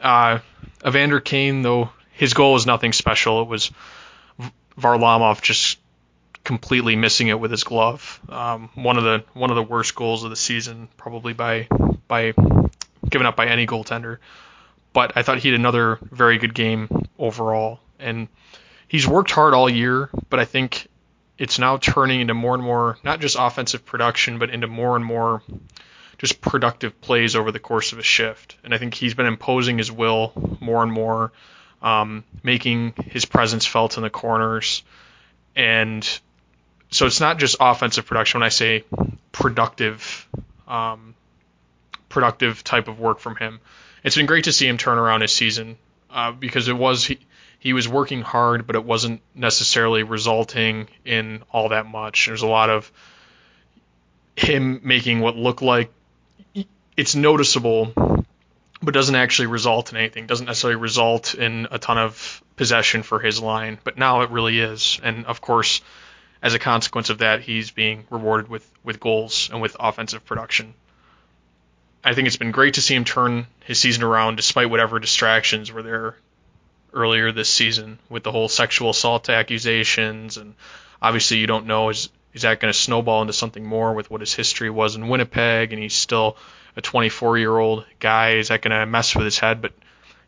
Uh, 0.00 0.38
Evander 0.86 1.20
Kane, 1.20 1.60
though, 1.60 1.90
his 2.12 2.32
goal 2.32 2.54
was 2.54 2.64
nothing 2.64 2.94
special. 2.94 3.42
It 3.42 3.48
was 3.48 3.70
Varlamov 4.78 5.42
just 5.42 5.78
completely 6.44 6.96
missing 6.96 7.28
it 7.28 7.38
with 7.38 7.50
his 7.50 7.62
glove. 7.62 8.20
Um, 8.30 8.70
one 8.74 8.96
of 8.96 9.04
the 9.04 9.22
one 9.34 9.50
of 9.50 9.56
the 9.56 9.62
worst 9.62 9.94
goals 9.94 10.24
of 10.24 10.30
the 10.30 10.36
season, 10.36 10.88
probably 10.96 11.34
by 11.34 11.68
by 12.08 12.32
given 13.06 13.26
up 13.26 13.36
by 13.36 13.48
any 13.48 13.66
goaltender. 13.66 14.16
But 14.94 15.12
I 15.16 15.22
thought 15.22 15.40
he 15.40 15.50
had 15.50 15.60
another 15.60 15.98
very 16.10 16.38
good 16.38 16.54
game 16.54 16.88
overall, 17.18 17.80
and 17.98 18.28
he's 18.88 19.06
worked 19.06 19.30
hard 19.30 19.52
all 19.52 19.68
year, 19.68 20.08
but 20.30 20.40
I 20.40 20.46
think 20.46 20.88
it's 21.40 21.58
now 21.58 21.78
turning 21.78 22.20
into 22.20 22.34
more 22.34 22.54
and 22.54 22.62
more 22.62 22.98
not 23.02 23.18
just 23.18 23.34
offensive 23.40 23.86
production, 23.86 24.38
but 24.38 24.50
into 24.50 24.66
more 24.66 24.94
and 24.94 25.04
more 25.04 25.42
just 26.18 26.42
productive 26.42 27.00
plays 27.00 27.34
over 27.34 27.50
the 27.50 27.58
course 27.58 27.92
of 27.92 27.98
a 27.98 28.02
shift. 28.02 28.56
And 28.62 28.74
I 28.74 28.78
think 28.78 28.92
he's 28.92 29.14
been 29.14 29.24
imposing 29.24 29.78
his 29.78 29.90
will 29.90 30.34
more 30.60 30.82
and 30.82 30.92
more, 30.92 31.32
um, 31.80 32.24
making 32.42 32.92
his 33.06 33.24
presence 33.24 33.64
felt 33.64 33.96
in 33.96 34.02
the 34.02 34.10
corners. 34.10 34.82
And 35.56 36.06
so 36.90 37.06
it's 37.06 37.20
not 37.20 37.38
just 37.38 37.56
offensive 37.58 38.04
production 38.04 38.40
when 38.40 38.46
I 38.46 38.50
say 38.50 38.84
productive, 39.32 40.28
um, 40.68 41.14
productive 42.10 42.62
type 42.62 42.86
of 42.86 43.00
work 43.00 43.18
from 43.18 43.36
him. 43.36 43.60
It's 44.04 44.14
been 44.14 44.26
great 44.26 44.44
to 44.44 44.52
see 44.52 44.68
him 44.68 44.76
turn 44.76 44.98
around 44.98 45.22
his 45.22 45.32
season 45.32 45.78
uh, 46.10 46.32
because 46.32 46.68
it 46.68 46.76
was 46.76 47.06
he, 47.06 47.18
he 47.60 47.74
was 47.74 47.86
working 47.86 48.22
hard, 48.22 48.66
but 48.66 48.74
it 48.74 48.84
wasn't 48.84 49.20
necessarily 49.34 50.02
resulting 50.02 50.88
in 51.04 51.42
all 51.52 51.68
that 51.68 51.86
much. 51.86 52.26
There's 52.26 52.40
a 52.40 52.46
lot 52.48 52.70
of 52.70 52.90
him 54.34 54.80
making 54.82 55.20
what 55.20 55.36
looked 55.36 55.60
like 55.60 55.92
it's 56.96 57.14
noticeable, 57.14 57.92
but 58.82 58.94
doesn't 58.94 59.14
actually 59.14 59.46
result 59.48 59.92
in 59.92 59.98
anything. 59.98 60.26
Doesn't 60.26 60.46
necessarily 60.46 60.80
result 60.80 61.34
in 61.34 61.68
a 61.70 61.78
ton 61.78 61.98
of 61.98 62.42
possession 62.56 63.02
for 63.02 63.20
his 63.20 63.40
line, 63.40 63.78
but 63.84 63.98
now 63.98 64.22
it 64.22 64.30
really 64.30 64.58
is. 64.58 64.98
And 65.02 65.26
of 65.26 65.42
course, 65.42 65.82
as 66.42 66.54
a 66.54 66.58
consequence 66.58 67.10
of 67.10 67.18
that, 67.18 67.42
he's 67.42 67.70
being 67.70 68.06
rewarded 68.08 68.48
with 68.48 68.66
with 68.82 69.00
goals 69.00 69.50
and 69.52 69.60
with 69.60 69.76
offensive 69.78 70.24
production. 70.24 70.72
I 72.02 72.14
think 72.14 72.26
it's 72.26 72.38
been 72.38 72.52
great 72.52 72.74
to 72.74 72.82
see 72.82 72.94
him 72.94 73.04
turn 73.04 73.46
his 73.64 73.78
season 73.78 74.02
around 74.02 74.36
despite 74.36 74.70
whatever 74.70 74.98
distractions 74.98 75.70
were 75.70 75.82
there 75.82 76.16
earlier 76.92 77.32
this 77.32 77.48
season 77.48 77.98
with 78.08 78.22
the 78.22 78.32
whole 78.32 78.48
sexual 78.48 78.90
assault 78.90 79.28
accusations, 79.28 80.36
and 80.36 80.54
obviously 81.00 81.38
you 81.38 81.46
don't 81.46 81.66
know 81.66 81.88
is 81.88 82.08
is 82.32 82.42
that 82.42 82.60
going 82.60 82.72
to 82.72 82.78
snowball 82.78 83.22
into 83.22 83.32
something 83.32 83.64
more 83.64 83.92
with 83.92 84.10
what 84.10 84.20
his 84.20 84.32
history 84.32 84.70
was 84.70 84.94
in 84.94 85.08
Winnipeg, 85.08 85.72
and 85.72 85.82
he's 85.82 85.94
still 85.94 86.36
a 86.76 86.80
24 86.80 87.38
year 87.38 87.56
old 87.56 87.84
guy. 87.98 88.34
Is 88.34 88.48
that 88.48 88.62
going 88.62 88.78
to 88.78 88.86
mess 88.86 89.16
with 89.16 89.24
his 89.24 89.38
head? 89.38 89.60
But 89.60 89.72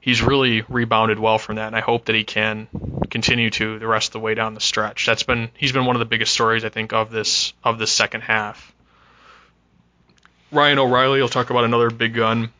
he's 0.00 0.20
really 0.20 0.62
rebounded 0.62 1.18
well 1.18 1.38
from 1.38 1.56
that, 1.56 1.68
and 1.68 1.76
I 1.76 1.80
hope 1.80 2.06
that 2.06 2.14
he 2.14 2.24
can 2.24 2.68
continue 3.10 3.50
to 3.50 3.78
the 3.78 3.86
rest 3.86 4.08
of 4.08 4.12
the 4.14 4.20
way 4.20 4.34
down 4.34 4.54
the 4.54 4.60
stretch. 4.60 5.06
That's 5.06 5.22
been 5.22 5.50
he's 5.56 5.72
been 5.72 5.86
one 5.86 5.96
of 5.96 6.00
the 6.00 6.06
biggest 6.06 6.32
stories 6.32 6.64
I 6.64 6.68
think 6.68 6.92
of 6.92 7.10
this 7.10 7.52
of 7.64 7.78
this 7.78 7.92
second 7.92 8.22
half. 8.22 8.72
Ryan 10.50 10.78
O'Reilly, 10.80 11.22
will 11.22 11.30
talk 11.30 11.48
about 11.48 11.64
another 11.64 11.88
big 11.88 12.14
gun. 12.14 12.52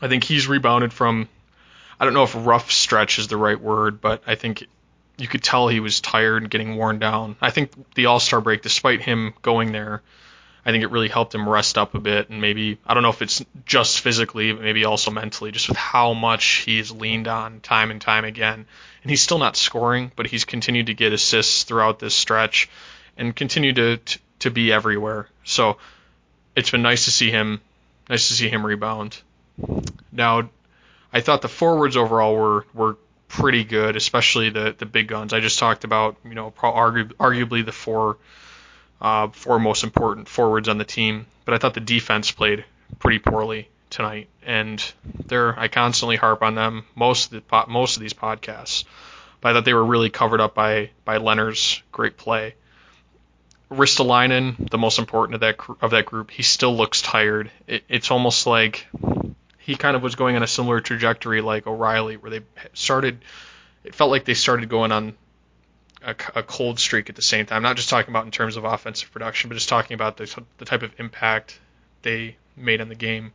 I 0.00 0.06
think 0.06 0.22
he's 0.22 0.46
rebounded 0.46 0.92
from 0.92 1.28
I 2.00 2.04
don't 2.04 2.14
know 2.14 2.22
if 2.22 2.34
rough 2.34 2.70
stretch 2.70 3.18
is 3.18 3.28
the 3.28 3.36
right 3.36 3.60
word, 3.60 4.00
but 4.00 4.22
I 4.26 4.34
think 4.34 4.64
you 5.18 5.26
could 5.26 5.42
tell 5.42 5.68
he 5.68 5.80
was 5.80 6.00
tired 6.00 6.42
and 6.42 6.50
getting 6.50 6.76
worn 6.76 6.98
down. 6.98 7.36
I 7.40 7.50
think 7.50 7.72
the 7.94 8.06
All 8.06 8.20
Star 8.20 8.40
break, 8.40 8.62
despite 8.62 9.02
him 9.02 9.34
going 9.42 9.72
there, 9.72 10.02
I 10.64 10.70
think 10.70 10.84
it 10.84 10.90
really 10.90 11.08
helped 11.08 11.34
him 11.34 11.48
rest 11.48 11.78
up 11.78 11.94
a 11.94 12.00
bit 12.00 12.28
and 12.30 12.40
maybe 12.40 12.78
I 12.86 12.94
don't 12.94 13.02
know 13.02 13.08
if 13.08 13.22
it's 13.22 13.44
just 13.64 14.00
physically, 14.00 14.52
but 14.52 14.62
maybe 14.62 14.84
also 14.84 15.10
mentally, 15.10 15.50
just 15.50 15.68
with 15.68 15.78
how 15.78 16.14
much 16.14 16.44
he's 16.66 16.90
leaned 16.90 17.26
on 17.26 17.60
time 17.60 17.90
and 17.90 18.00
time 18.00 18.24
again. 18.24 18.66
And 19.02 19.10
he's 19.10 19.22
still 19.22 19.38
not 19.38 19.56
scoring, 19.56 20.12
but 20.14 20.26
he's 20.26 20.44
continued 20.44 20.86
to 20.86 20.94
get 20.94 21.12
assists 21.12 21.64
throughout 21.64 21.98
this 21.98 22.14
stretch 22.14 22.68
and 23.16 23.34
continue 23.34 23.72
to 23.72 23.98
to, 24.40 24.50
be 24.50 24.72
everywhere. 24.72 25.28
So 25.42 25.78
it's 26.54 26.70
been 26.70 26.82
nice 26.82 27.06
to 27.06 27.10
see 27.10 27.30
him 27.30 27.60
nice 28.08 28.28
to 28.28 28.34
see 28.34 28.48
him 28.48 28.64
rebound. 28.64 29.20
Now 30.12 30.50
I 31.12 31.20
thought 31.20 31.42
the 31.42 31.48
forwards 31.48 31.96
overall 31.96 32.34
were 32.34 32.66
were 32.74 32.96
pretty 33.28 33.64
good, 33.64 33.96
especially 33.96 34.50
the 34.50 34.74
the 34.76 34.86
big 34.86 35.08
guns. 35.08 35.32
I 35.32 35.40
just 35.40 35.58
talked 35.58 35.84
about 35.84 36.16
you 36.24 36.34
know 36.34 36.52
argu- 36.58 37.14
arguably 37.14 37.64
the 37.64 37.72
four 37.72 38.18
uh, 39.00 39.28
four 39.28 39.58
most 39.58 39.84
important 39.84 40.28
forwards 40.28 40.68
on 40.68 40.78
the 40.78 40.84
team, 40.84 41.26
but 41.44 41.54
I 41.54 41.58
thought 41.58 41.74
the 41.74 41.80
defense 41.80 42.30
played 42.30 42.64
pretty 42.98 43.18
poorly. 43.18 43.68
tonight, 43.90 44.28
and 44.42 44.82
they're 45.26 45.58
I 45.58 45.68
constantly 45.68 46.16
harp 46.16 46.42
on 46.42 46.54
them 46.54 46.84
most 46.94 47.32
of 47.32 47.42
the 47.48 47.64
most 47.68 47.96
of 47.96 48.02
these 48.02 48.14
podcasts. 48.14 48.84
But 49.40 49.50
I 49.50 49.52
thought 49.54 49.64
they 49.64 49.74
were 49.74 49.84
really 49.84 50.10
covered 50.10 50.40
up 50.40 50.54
by 50.54 50.90
by 51.04 51.18
Lehner's 51.18 51.82
great 51.92 52.16
play. 52.16 52.54
Ristolainen, 53.70 54.70
the 54.70 54.78
most 54.78 54.98
important 54.98 55.34
of 55.36 55.40
that 55.40 55.56
of 55.80 55.90
that 55.92 56.06
group, 56.06 56.30
he 56.30 56.42
still 56.42 56.76
looks 56.76 57.02
tired. 57.02 57.50
It, 57.66 57.84
it's 57.88 58.10
almost 58.10 58.46
like 58.46 58.86
he 59.68 59.76
kind 59.76 59.94
of 59.94 60.02
was 60.02 60.14
going 60.14 60.34
on 60.34 60.42
a 60.42 60.46
similar 60.46 60.80
trajectory 60.80 61.42
like 61.42 61.66
O'Reilly, 61.66 62.16
where 62.16 62.30
they 62.30 62.40
started. 62.72 63.22
It 63.84 63.94
felt 63.94 64.10
like 64.10 64.24
they 64.24 64.32
started 64.32 64.70
going 64.70 64.92
on 64.92 65.14
a, 66.02 66.16
a, 66.34 66.42
cold 66.42 66.80
streak 66.80 67.10
at 67.10 67.16
the 67.16 67.22
same 67.22 67.44
time. 67.44 67.62
Not 67.62 67.76
just 67.76 67.90
talking 67.90 68.10
about 68.10 68.24
in 68.24 68.30
terms 68.30 68.56
of 68.56 68.64
offensive 68.64 69.12
production, 69.12 69.48
but 69.50 69.56
just 69.56 69.68
talking 69.68 69.94
about 69.94 70.16
the, 70.16 70.42
the 70.56 70.64
type 70.64 70.82
of 70.82 70.98
impact 70.98 71.60
they 72.00 72.38
made 72.56 72.80
on 72.80 72.88
the 72.88 72.94
game. 72.94 73.34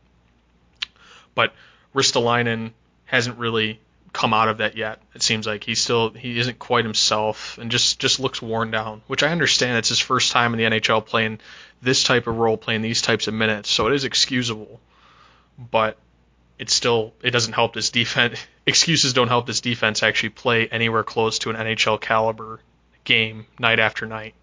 But 1.36 1.54
Ristolainen 1.94 2.72
hasn't 3.04 3.38
really 3.38 3.78
come 4.12 4.34
out 4.34 4.48
of 4.48 4.58
that 4.58 4.76
yet. 4.76 5.00
It 5.14 5.22
seems 5.22 5.46
like 5.46 5.62
he's 5.62 5.84
still 5.84 6.10
he 6.10 6.36
isn't 6.40 6.58
quite 6.58 6.84
himself 6.84 7.58
and 7.58 7.70
just 7.70 8.00
just 8.00 8.18
looks 8.18 8.42
worn 8.42 8.72
down. 8.72 9.02
Which 9.06 9.22
I 9.22 9.30
understand. 9.30 9.78
It's 9.78 9.90
his 9.90 10.00
first 10.00 10.32
time 10.32 10.52
in 10.52 10.58
the 10.58 10.80
NHL 10.80 11.06
playing 11.06 11.38
this 11.80 12.02
type 12.02 12.26
of 12.26 12.36
role, 12.36 12.56
playing 12.56 12.82
these 12.82 13.02
types 13.02 13.28
of 13.28 13.34
minutes, 13.34 13.70
so 13.70 13.86
it 13.86 13.92
is 13.92 14.02
excusable. 14.02 14.80
But 15.70 15.96
it 16.58 16.70
still 16.70 17.14
it 17.22 17.30
doesn't 17.30 17.52
help 17.52 17.74
this 17.74 17.90
defense. 17.90 18.38
Excuses 18.66 19.12
don't 19.12 19.28
help 19.28 19.46
this 19.46 19.60
defense 19.60 20.02
actually 20.02 20.30
play 20.30 20.68
anywhere 20.68 21.02
close 21.02 21.40
to 21.40 21.50
an 21.50 21.56
NHL 21.56 22.00
caliber 22.00 22.60
game 23.04 23.46
night 23.58 23.78
after 23.78 24.06
night. 24.06 24.34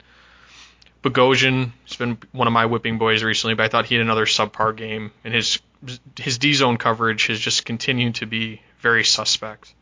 Bogosian 1.03 1.71
has 1.87 1.97
been 1.97 2.19
one 2.31 2.47
of 2.47 2.53
my 2.53 2.67
whipping 2.67 2.99
boys 2.99 3.23
recently, 3.23 3.55
but 3.55 3.63
I 3.63 3.67
thought 3.69 3.87
he 3.87 3.95
had 3.95 4.03
another 4.03 4.25
subpar 4.25 4.75
game, 4.75 5.11
and 5.23 5.33
his 5.33 5.59
his 6.17 6.37
D 6.37 6.53
zone 6.53 6.77
coverage 6.77 7.27
has 7.27 7.39
just 7.39 7.65
continued 7.65 8.15
to 8.15 8.27
be 8.27 8.61
very 8.79 9.03
suspect. 9.03 9.73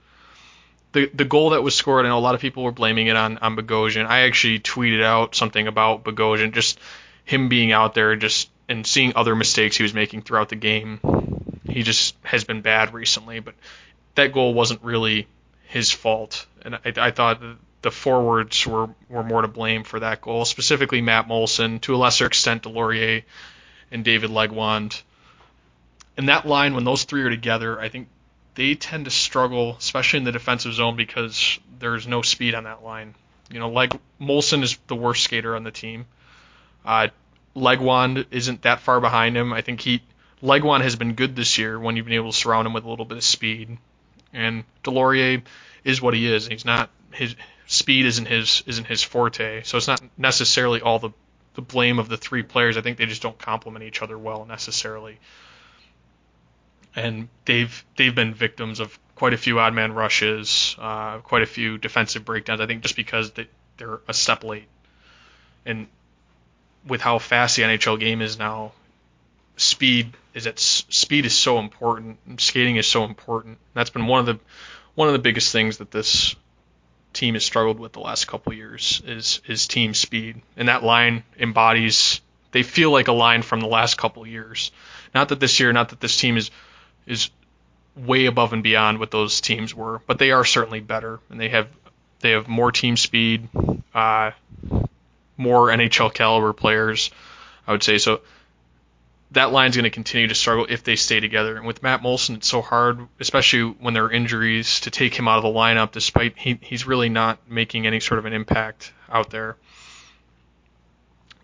The 0.94 1.12
the 1.14 1.26
goal 1.26 1.50
that 1.52 1.62
was 1.62 1.76
scored, 1.76 2.06
I 2.06 2.10
know 2.10 2.18
a 2.18 2.22
lot 2.22 2.36
of 2.36 2.42
people 2.42 2.64
were 2.64 2.72
blaming 2.72 3.08
it 3.08 3.18
on 3.18 3.38
on 3.40 3.58
Bogosian. 3.58 4.06
I 4.06 4.22
actually 4.22 4.60
tweeted 4.60 5.04
out 5.04 5.36
something 5.36 5.68
about 5.68 6.06
Bogosian, 6.06 6.54
just 6.54 6.80
him 7.26 7.50
being 7.50 7.74
out 7.74 7.94
there, 7.94 8.16
just 8.16 8.50
and 8.70 8.88
seeing 8.88 9.14
other 9.16 9.36
mistakes 9.36 9.76
he 9.76 9.84
was 9.84 9.94
making 9.94 10.22
throughout 10.22 10.48
the 10.48 10.56
game 10.56 11.00
he 11.70 11.84
just 11.84 12.16
has 12.24 12.44
been 12.44 12.62
bad 12.62 12.94
recently, 12.94 13.40
but 13.40 13.56
that 14.16 14.34
goal 14.34 14.54
wasn't 14.54 14.84
really 14.84 15.28
his 15.68 15.92
fault. 15.92 16.46
And 16.64 16.76
I, 16.76 16.94
I 16.98 17.12
thought 17.12 17.42
the 17.82 17.92
forwards 17.92 18.66
were, 18.66 18.90
were 19.08 19.24
more 19.24 19.42
to 19.42 19.48
blame 19.48 19.84
for 19.84 20.00
that 20.00 20.22
goal, 20.22 20.46
specifically 20.46 21.02
Matt 21.02 21.28
Moulson, 21.28 21.80
to 21.82 21.96
a 21.96 21.98
lesser 21.98 22.26
extent 22.26 22.64
Deslauriers 22.64 23.24
and 23.92 24.04
David 24.04 24.30
Legwand. 24.30 25.02
And 26.18 26.30
that 26.30 26.46
line, 26.46 26.76
when 26.76 26.84
those 26.84 27.04
three 27.04 27.24
are 27.24 27.30
together, 27.30 27.80
I 27.80 27.90
think 27.90 28.10
they 28.56 28.76
tend 28.76 29.06
to 29.06 29.12
struggle, 29.12 29.78
especially 29.80 30.20
in 30.20 30.26
the 30.26 30.34
defensive 30.34 30.74
zone, 30.74 30.98
because 30.98 31.60
there's 31.80 32.08
no 32.08 32.22
speed 32.22 32.56
on 32.56 32.66
that 32.66 32.84
line. 32.84 33.16
You 33.50 33.60
know, 33.60 33.70
like 33.70 33.94
Moulson 34.20 34.64
is 34.64 34.78
the 34.88 34.96
worst 34.96 35.24
skater 35.24 35.56
on 35.56 35.64
the 35.64 35.72
team. 35.72 36.06
Uh, 36.86 37.08
Legwand 37.56 38.26
isn't 38.32 38.64
that 38.64 38.82
far 38.82 39.00
behind 39.00 39.38
him. 39.38 39.54
I 39.54 39.62
think 39.62 39.82
he 39.82 40.02
Legwand 40.42 40.82
has 40.82 40.96
been 40.96 41.14
good 41.14 41.36
this 41.36 41.58
year 41.58 41.80
when 41.80 41.96
you've 41.96 42.06
been 42.06 42.16
able 42.16 42.32
to 42.32 42.38
surround 42.38 42.66
him 42.66 42.74
with 42.74 42.86
a 42.86 42.90
little 42.90 43.06
bit 43.06 43.18
of 43.18 43.24
speed. 43.24 43.78
And 44.34 44.64
Deslauriers 44.84 45.44
is 45.84 46.02
what 46.02 46.14
he 46.14 46.32
is. 46.32 46.48
He's 46.48 46.66
not 46.66 46.90
his 47.12 47.36
speed 47.68 48.06
isn't 48.06 48.28
his 48.28 48.64
isn't 48.66 48.86
his 48.86 49.04
forte. 49.04 49.64
So 49.64 49.78
it's 49.78 49.88
not 49.88 50.02
necessarily 50.18 50.82
all 50.82 51.00
the 51.00 51.12
the 51.56 51.62
blame 51.62 52.00
of 52.00 52.08
the 52.08 52.18
three 52.18 52.44
players. 52.44 52.78
I 52.78 52.82
think 52.82 52.98
they 52.98 53.06
just 53.06 53.22
don't 53.22 53.38
complement 53.38 53.84
each 53.84 54.02
other 54.02 54.18
well 54.18 54.46
necessarily. 54.46 55.20
And 56.96 57.28
they've 57.46 57.86
they've 57.96 58.16
been 58.16 58.34
victims 58.34 58.80
of 58.80 58.98
quite 59.16 59.34
a 59.34 59.38
few 59.38 59.60
odd 59.60 59.74
man 59.74 59.94
rushes, 59.94 60.76
uh, 60.80 61.18
quite 61.20 61.42
a 61.42 61.46
few 61.46 61.78
defensive 61.78 62.24
breakdowns. 62.24 62.62
I 62.62 62.66
think 62.66 62.82
just 62.82 62.96
because 62.96 63.32
they, 63.32 63.48
they're 63.78 64.00
a 64.08 64.14
step 64.14 64.44
late, 64.44 64.68
and 65.66 65.88
with 66.88 67.02
how 67.02 67.20
fast 67.20 67.58
the 67.58 67.64
NHL 67.64 68.00
game 68.00 68.22
is 68.22 68.40
now, 68.40 68.72
speed 69.60 70.14
is 70.34 70.46
that 70.46 70.60
speed 70.60 71.26
is 71.26 71.38
so 71.38 71.60
important. 71.60 72.18
Skating 72.40 72.78
is 72.78 72.88
so 72.88 73.04
important. 73.04 73.58
That's 73.74 73.90
been 73.90 74.08
one 74.08 74.22
of 74.22 74.26
the 74.26 74.40
one 74.96 75.08
of 75.08 75.14
the 75.14 75.20
biggest 75.20 75.52
things 75.52 75.78
that 75.78 75.92
this 75.92 76.36
team 77.14 77.34
has 77.34 77.46
struggled 77.46 77.80
with 77.80 77.94
the 77.94 78.00
last 78.00 78.28
couple 78.28 78.54
years 78.54 79.02
is 79.06 79.42
is 79.48 79.68
team 79.68 79.94
speed, 79.94 80.42
and 80.58 80.68
that 80.70 80.84
line 80.84 81.24
embodies. 81.38 82.22
They 82.52 82.64
feel 82.64 82.90
like 82.90 83.08
a 83.08 83.14
line 83.14 83.44
from 83.44 83.60
the 83.60 83.68
last 83.68 83.98
couple 83.98 84.26
years. 84.26 84.72
Not 85.14 85.30
that 85.30 85.40
this 85.40 85.60
year, 85.60 85.72
not 85.72 85.90
that 85.90 86.00
this 86.00 86.18
team 86.18 86.38
is 86.38 86.52
is 87.06 87.30
way 87.96 88.26
above 88.26 88.54
and 88.54 88.64
beyond 88.64 89.00
what 89.00 89.12
those 89.12 89.42
teams 89.42 89.76
were, 89.76 90.02
but 90.08 90.20
they 90.20 90.32
are 90.32 90.46
certainly 90.46 90.80
better, 90.80 91.20
and 91.30 91.40
they 91.40 91.50
have 91.50 91.68
they 92.22 92.32
have 92.32 92.48
more 92.48 92.72
team 92.72 92.98
speed, 92.98 93.50
uh, 93.94 94.32
more 95.38 95.68
NHL 95.68 96.14
caliber 96.14 96.54
players. 96.54 97.12
I 97.68 97.72
would 97.72 97.84
say 97.84 97.98
so 97.98 98.22
that 99.32 99.52
line's 99.52 99.76
going 99.76 99.84
to 99.84 99.90
continue 99.90 100.28
to 100.28 100.36
struggle 100.36 100.66
if 100.70 100.84
they 100.84 100.96
stay 100.96 101.20
together. 101.20 101.56
And 101.56 101.66
with 101.68 101.84
Matt 101.84 102.02
Moulson, 102.02 102.36
it's 102.36 102.48
so 102.48 102.62
hard, 102.62 103.08
especially 103.20 103.76
when 103.80 103.94
there 103.94 104.06
are 104.06 104.12
injuries, 104.12 104.82
to 104.82 104.92
take 104.92 105.14
him 105.14 105.28
out 105.28 105.38
of 105.38 105.44
the 105.44 105.50
lineup, 105.50 105.92
despite 105.92 106.38
he, 106.38 106.58
he's 106.62 106.88
really 106.88 107.10
not 107.10 107.40
making 107.48 107.86
any 107.86 108.00
sort 108.00 108.20
of 108.20 108.26
an 108.26 108.34
impact 108.34 108.92
out 109.10 109.30
there. 109.30 109.56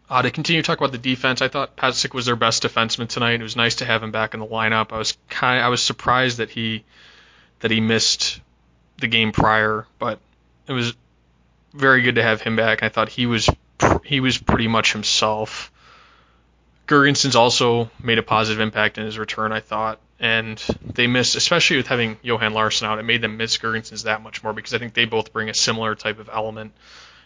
Uh, 0.10 0.22
to 0.22 0.32
continue 0.32 0.62
to 0.62 0.66
talk 0.66 0.78
about 0.78 0.92
the 0.92 0.98
defense, 0.98 1.42
I 1.42 1.48
thought 1.48 1.76
Patrick 1.76 2.14
was 2.14 2.28
their 2.28 2.36
best 2.36 2.64
defenseman 2.64 3.08
tonight. 3.08 3.40
It 3.40 3.44
was 3.44 3.56
nice 3.56 3.76
to 3.76 3.86
have 3.86 4.04
him 4.04 4.12
back 4.12 4.34
in 4.34 4.40
the 4.40 4.46
lineup. 4.46 4.92
I 4.92 4.98
was 4.98 5.18
kind, 5.30 5.64
I 5.64 5.70
was 5.70 5.82
surprised 5.82 6.38
that 6.38 6.50
he 6.50 6.84
that 7.62 7.72
he 7.72 7.82
missed 7.82 8.40
the 9.00 9.08
game 9.08 9.32
prior, 9.32 9.88
but 9.98 10.20
it 10.68 10.74
was 10.74 10.94
very 11.74 12.04
good 12.04 12.16
to 12.16 12.24
have 12.24 12.42
him 12.42 12.56
back. 12.56 12.84
I 12.84 12.90
thought 12.90 13.10
he 13.10 13.26
was 13.26 13.50
he 14.04 14.20
was 14.20 14.38
pretty 14.38 14.68
much 14.68 14.94
himself. 14.94 15.72
Girgensons 16.88 17.36
also 17.36 17.90
made 18.02 18.20
a 18.20 18.24
positive 18.24 18.60
impact 18.60 18.98
in 18.98 19.06
his 19.06 19.18
return, 19.18 19.52
I 19.52 19.60
thought. 19.60 20.00
And 20.20 20.58
they 20.82 21.08
missed, 21.08 21.36
especially 21.36 21.78
with 21.78 21.88
having 21.88 22.18
Johan 22.22 22.54
Larsson 22.54 22.88
out, 22.88 23.00
it 23.00 23.04
made 23.04 23.22
them 23.22 23.38
miss 23.38 23.58
Girgensons 23.58 24.04
that 24.04 24.22
much 24.22 24.44
more 24.44 24.54
because 24.54 24.74
I 24.74 24.78
think 24.78 24.94
they 24.94 25.06
both 25.06 25.34
bring 25.34 25.50
a 25.50 25.54
similar 25.54 25.96
type 25.96 26.20
of 26.20 26.30
element. 26.32 26.74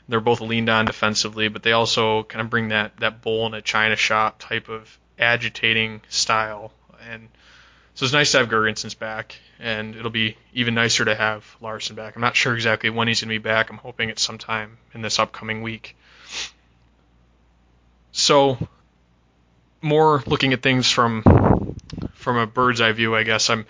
They're 0.07 0.19
both 0.19 0.41
leaned 0.41 0.69
on 0.69 0.85
defensively, 0.85 1.49
but 1.49 1.61
they 1.61 1.73
also 1.73 2.23
kind 2.23 2.41
of 2.41 2.49
bring 2.49 2.69
that, 2.69 2.97
that 2.97 3.21
bull 3.21 3.45
in 3.45 3.53
a 3.53 3.61
china 3.61 3.95
shop 3.95 4.39
type 4.39 4.69
of 4.69 4.97
agitating 5.19 6.01
style. 6.09 6.71
And 7.07 7.29
so 7.93 8.05
it's 8.05 8.13
nice 8.13 8.31
to 8.31 8.39
have 8.39 8.49
Girgensons 8.49 8.97
back, 8.97 9.35
and 9.59 9.95
it'll 9.95 10.09
be 10.09 10.35
even 10.53 10.73
nicer 10.73 11.05
to 11.05 11.13
have 11.13 11.45
Larsson 11.61 11.95
back. 11.95 12.15
I'm 12.15 12.21
not 12.21 12.35
sure 12.35 12.55
exactly 12.55 12.89
when 12.89 13.07
he's 13.07 13.21
going 13.21 13.29
to 13.29 13.39
be 13.39 13.43
back. 13.43 13.69
I'm 13.69 13.77
hoping 13.77 14.09
it's 14.09 14.23
sometime 14.23 14.77
in 14.93 15.01
this 15.01 15.19
upcoming 15.19 15.61
week. 15.61 15.95
So 18.11 18.57
more 19.81 20.23
looking 20.25 20.53
at 20.53 20.61
things 20.61 20.89
from 20.89 21.75
from 22.13 22.37
a 22.37 22.47
bird's 22.47 22.81
eye 22.81 22.91
view, 22.91 23.15
I 23.15 23.23
guess 23.23 23.49
I'm 23.49 23.65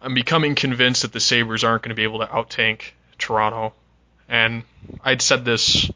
I'm 0.00 0.14
becoming 0.14 0.54
convinced 0.54 1.02
that 1.02 1.12
the 1.12 1.20
Sabres 1.20 1.64
aren't 1.64 1.82
going 1.82 1.90
to 1.90 1.94
be 1.94 2.04
able 2.04 2.20
to 2.20 2.26
outtank 2.26 2.82
Toronto. 3.18 3.74
And 4.28 4.62
I'd 5.02 5.22
said 5.22 5.44
this 5.44 5.90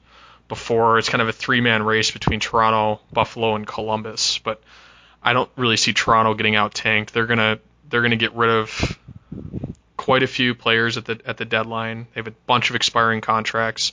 before, 0.48 0.98
it's 0.98 1.08
kind 1.08 1.22
of 1.22 1.28
a 1.28 1.32
three-man 1.32 1.82
race 1.82 2.10
between 2.10 2.40
Toronto, 2.40 3.00
Buffalo, 3.12 3.54
and 3.54 3.66
Columbus, 3.66 4.38
but 4.38 4.62
I 5.22 5.32
don't 5.32 5.50
really 5.56 5.76
see 5.76 5.92
Toronto 5.92 6.34
getting 6.34 6.56
out-tanked. 6.56 7.14
They're 7.14 7.26
gonna 7.26 7.58
they're 7.88 8.02
gonna 8.02 8.16
get 8.16 8.34
rid 8.34 8.50
of 8.50 8.98
quite 9.96 10.22
a 10.22 10.26
few 10.26 10.54
players 10.54 10.96
at 10.96 11.04
the 11.04 11.20
at 11.24 11.36
the 11.36 11.44
deadline. 11.44 12.06
They 12.12 12.20
have 12.20 12.26
a 12.26 12.34
bunch 12.46 12.70
of 12.70 12.76
expiring 12.76 13.20
contracts, 13.20 13.92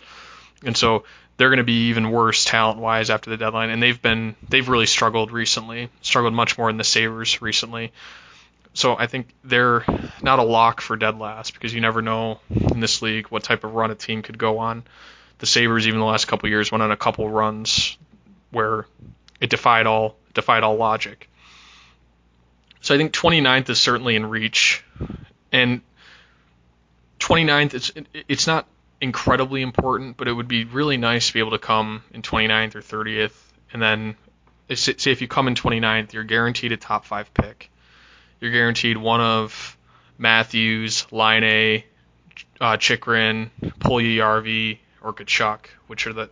and 0.64 0.76
so 0.76 1.04
they're 1.40 1.50
going 1.50 1.60
to 1.60 1.64
be 1.64 1.88
even 1.88 2.12
worse 2.12 2.44
talent 2.44 2.80
wise 2.80 3.10
after 3.10 3.30
the 3.30 3.38
deadline, 3.38 3.70
and 3.70 3.82
they've 3.82 4.00
been 4.00 4.36
they've 4.50 4.68
really 4.68 4.86
struggled 4.86 5.32
recently, 5.32 5.90
struggled 6.02 6.34
much 6.34 6.58
more 6.58 6.68
than 6.68 6.76
the 6.76 6.84
Sabres 6.84 7.42
recently. 7.42 7.94
So 8.74 8.98
I 8.98 9.08
think 9.08 9.30
they're 9.46 9.86
not 10.22 10.40
a 10.40 10.44
lock 10.44 10.82
for 10.82 10.98
dead 10.98 11.18
last 11.18 11.54
because 11.54 11.74
you 11.74 11.80
never 11.80 12.02
know 12.02 12.42
in 12.50 12.82
this 12.82 13.02
league 13.02 13.28
what 13.28 13.44
type 13.44 13.64
of 13.64 13.74
run 13.74 13.90
a 13.90 13.96
team 13.96 14.22
could 14.22 14.38
go 14.38 14.60
on. 14.60 14.84
The 15.38 15.46
Sabres, 15.46 15.88
even 15.88 16.02
the 16.02 16.06
last 16.06 16.26
couple 16.26 16.50
years, 16.50 16.74
went 16.74 16.82
on 16.82 16.92
a 16.92 16.98
couple 16.98 17.30
runs 17.30 17.98
where 18.52 18.86
it 19.40 19.50
defied 19.50 19.88
all 19.88 20.18
defied 20.34 20.64
all 20.64 20.76
logic. 20.76 21.30
So 22.82 22.94
I 22.94 22.98
think 22.98 23.14
29th 23.14 23.70
is 23.70 23.80
certainly 23.80 24.18
in 24.18 24.26
reach, 24.26 24.84
and 25.54 25.80
29th 27.22 27.74
it's 27.76 27.92
it's 28.28 28.46
not 28.46 28.68
incredibly 29.02 29.62
important, 29.62 30.18
but 30.18 30.28
it 30.28 30.34
would 30.34 30.48
be 30.48 30.66
really 30.66 30.98
nice 30.98 31.28
to 31.28 31.34
be 31.34 31.40
able 31.40 31.52
to 31.52 31.60
come 31.60 32.04
in 32.14 32.22
29th 32.22 32.76
or 32.76 32.82
30th, 32.82 33.34
and 33.72 33.82
then 33.82 34.16
say 34.74 35.12
if 35.12 35.22
you 35.22 35.28
come 35.28 35.48
in 35.48 35.56
29th, 35.56 36.14
you're 36.14 36.24
guaranteed 36.24 36.72
a 36.72 36.78
top 36.78 37.06
five 37.06 37.34
pick. 37.34 37.72
You're 38.40 38.52
guaranteed 38.52 38.98
one 38.98 39.22
of 39.22 39.78
Matthews, 40.18 41.08
Laine, 41.12 41.84
uh, 42.60 42.78
Chychrun, 42.78 43.52
Puljujarvi, 43.62 44.80
or 45.02 45.14
Tkachuk, 45.14 45.66
which 45.88 46.08
are 46.08 46.14
the 46.14 46.30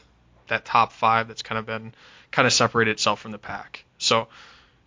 that 0.47 0.63
top 0.63 0.93
five 0.93 1.27
that's 1.27 1.41
kind 1.41 1.59
of 1.59 1.65
been 1.65 1.93
kind 2.31 2.45
of 2.45 2.53
separated 2.53 2.91
itself 2.91 3.19
from 3.19 3.31
the 3.31 3.38
pack. 3.38 3.83
So 3.97 4.29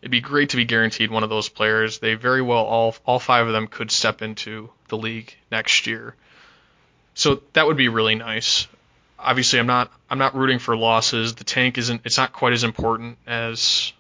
it'd 0.01 0.11
be 0.11 0.21
great 0.21 0.51
to 0.51 0.57
be 0.57 0.65
guaranteed 0.65 1.11
one 1.11 1.23
of 1.23 1.29
those 1.29 1.49
players. 1.49 1.99
They 1.99 2.15
very 2.15 2.43
well 2.43 2.65
all 2.65 2.95
all 3.05 3.19
five 3.19 3.47
of 3.47 3.53
them 3.53 3.67
could 3.67 3.91
step 3.91 4.23
into 4.23 4.71
the 4.89 4.97
league 4.97 5.35
next 5.51 5.87
year. 5.87 6.15
So 7.21 7.43
that 7.53 7.67
would 7.67 7.77
be 7.77 7.91
really 7.91 8.15
nice. 8.15 8.67
Obviously, 9.19 9.59
I'm 9.59 9.67
not 9.67 9.93
I'm 10.09 10.17
not 10.17 10.35
rooting 10.35 10.59
for 10.59 10.75
losses. 10.75 11.35
The 11.35 11.45
tank 11.45 11.77
isn't 11.77 12.01
it's 12.07 12.17
not 12.17 12.33
quite 12.33 12.55
as 12.55 12.65
important 12.65 13.19
as 13.27 13.93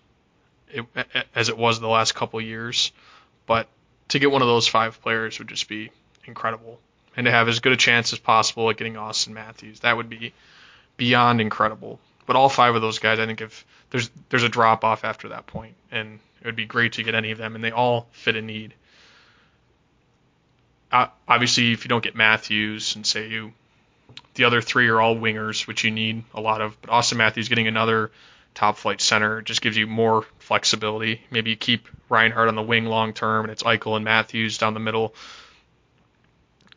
it, 0.70 0.86
as 1.34 1.50
it 1.50 1.58
was 1.58 1.80
the 1.80 1.86
last 1.86 2.14
couple 2.14 2.40
years, 2.40 2.92
but 3.46 3.68
to 4.08 4.18
get 4.18 4.30
one 4.30 4.40
of 4.40 4.48
those 4.48 4.66
five 4.66 5.02
players 5.02 5.38
would 5.38 5.48
just 5.48 5.68
be 5.68 5.90
incredible, 6.24 6.80
and 7.14 7.26
to 7.26 7.30
have 7.30 7.46
as 7.46 7.60
good 7.60 7.74
a 7.74 7.76
chance 7.76 8.14
as 8.14 8.18
possible 8.18 8.70
at 8.70 8.78
getting 8.78 8.94
Auston 8.94 9.32
Matthews, 9.32 9.80
that 9.80 9.98
would 9.98 10.08
be 10.08 10.32
beyond 10.96 11.42
incredible. 11.42 12.00
But 12.24 12.36
all 12.36 12.48
five 12.48 12.74
of 12.74 12.80
those 12.80 13.00
guys, 13.00 13.18
I 13.18 13.26
think, 13.26 13.42
if 13.42 13.66
there's 13.90 14.10
there's 14.30 14.44
a 14.44 14.48
drop 14.48 14.82
off 14.82 15.04
after 15.04 15.28
that 15.28 15.46
point, 15.46 15.74
and 15.92 16.20
it 16.40 16.46
would 16.46 16.56
be 16.56 16.64
great 16.64 16.94
to 16.94 17.02
get 17.02 17.14
any 17.14 17.32
of 17.32 17.36
them, 17.36 17.54
and 17.54 17.62
they 17.62 17.70
all 17.70 18.08
fit 18.12 18.36
a 18.36 18.40
need. 18.40 18.72
Uh, 20.92 21.06
obviously, 21.28 21.72
if 21.72 21.84
you 21.84 21.88
don't 21.88 22.02
get 22.02 22.16
Matthews, 22.16 22.96
and 22.96 23.06
say 23.06 23.28
you, 23.28 23.52
the 24.34 24.44
other 24.44 24.60
three 24.60 24.88
are 24.88 25.00
all 25.00 25.16
wingers, 25.16 25.66
which 25.66 25.84
you 25.84 25.90
need 25.90 26.24
a 26.34 26.40
lot 26.40 26.60
of, 26.60 26.80
but 26.80 26.90
Auston 26.90 27.16
Matthews 27.16 27.48
getting 27.48 27.68
another 27.68 28.10
top 28.54 28.76
flight 28.76 29.00
center 29.00 29.42
just 29.42 29.62
gives 29.62 29.76
you 29.76 29.86
more 29.86 30.26
flexibility. 30.38 31.22
Maybe 31.30 31.50
you 31.50 31.56
keep 31.56 31.88
Reinhart 32.08 32.48
on 32.48 32.56
the 32.56 32.62
wing 32.62 32.86
long 32.86 33.12
term, 33.12 33.44
and 33.44 33.52
it's 33.52 33.62
Eichel 33.62 33.96
and 33.96 34.04
Matthews 34.04 34.58
down 34.58 34.74
the 34.74 34.80
middle, 34.80 35.14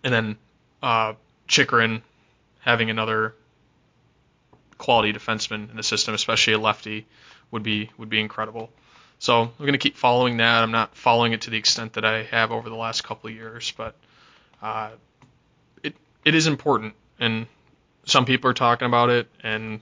and 0.03 0.13
then 0.13 0.37
uh, 0.83 1.13
Chychrun 1.47 2.03
having 2.59 2.89
another 2.89 3.33
quality 4.77 5.13
defenseman 5.13 5.69
in 5.71 5.75
the 5.75 5.83
system, 5.83 6.13
especially 6.13 6.53
a 6.53 6.59
lefty, 6.59 7.07
would 7.51 7.63
be 7.63 7.89
would 7.97 8.09
be 8.09 8.19
incredible. 8.19 8.69
So 9.23 9.43
I'm 9.43 9.51
going 9.57 9.71
to 9.71 9.77
keep 9.77 9.95
following 9.95 10.35
that. 10.37 10.63
I'm 10.63 10.71
not 10.71 10.97
following 10.97 11.31
it 11.31 11.43
to 11.43 11.49
the 11.49 11.55
extent 11.55 11.93
that 11.93 12.03
I 12.03 12.23
have 12.23 12.51
over 12.51 12.67
the 12.67 12.75
last 12.75 13.05
couple 13.05 13.29
of 13.29 13.33
years, 13.33 13.71
but 13.77 13.95
uh, 14.61 14.89
it 15.81 15.95
it 16.25 16.35
is 16.35 16.45
important, 16.45 16.93
and 17.21 17.47
some 18.03 18.25
people 18.25 18.51
are 18.51 18.53
talking 18.53 18.85
about 18.85 19.09
it, 19.09 19.29
and 19.41 19.79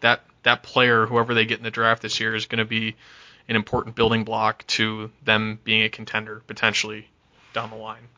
that 0.00 0.24
that 0.42 0.64
player, 0.64 1.06
whoever 1.06 1.34
they 1.34 1.44
get 1.44 1.58
in 1.58 1.62
the 1.62 1.70
draft 1.70 2.02
this 2.02 2.18
year, 2.18 2.34
is 2.34 2.46
going 2.46 2.58
to 2.58 2.64
be 2.64 2.96
an 3.48 3.54
important 3.54 3.94
building 3.94 4.24
block 4.24 4.66
to 4.66 5.08
them 5.24 5.60
being 5.62 5.84
a 5.84 5.88
contender 5.88 6.42
potentially 6.48 7.08
down 7.52 7.70
the 7.70 7.76
line. 7.76 8.08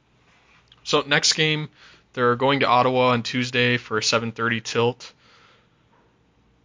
So 0.85 1.03
next 1.03 1.35
game, 1.35 1.69
they're 2.15 2.35
going 2.35 2.61
to 2.61 2.67
Ottawa 2.67 3.09
on 3.09 3.25
Tuesday 3.25 3.77
for 3.77 3.99
a 3.99 4.01
7:30 4.01 4.65
tilt. 4.65 5.13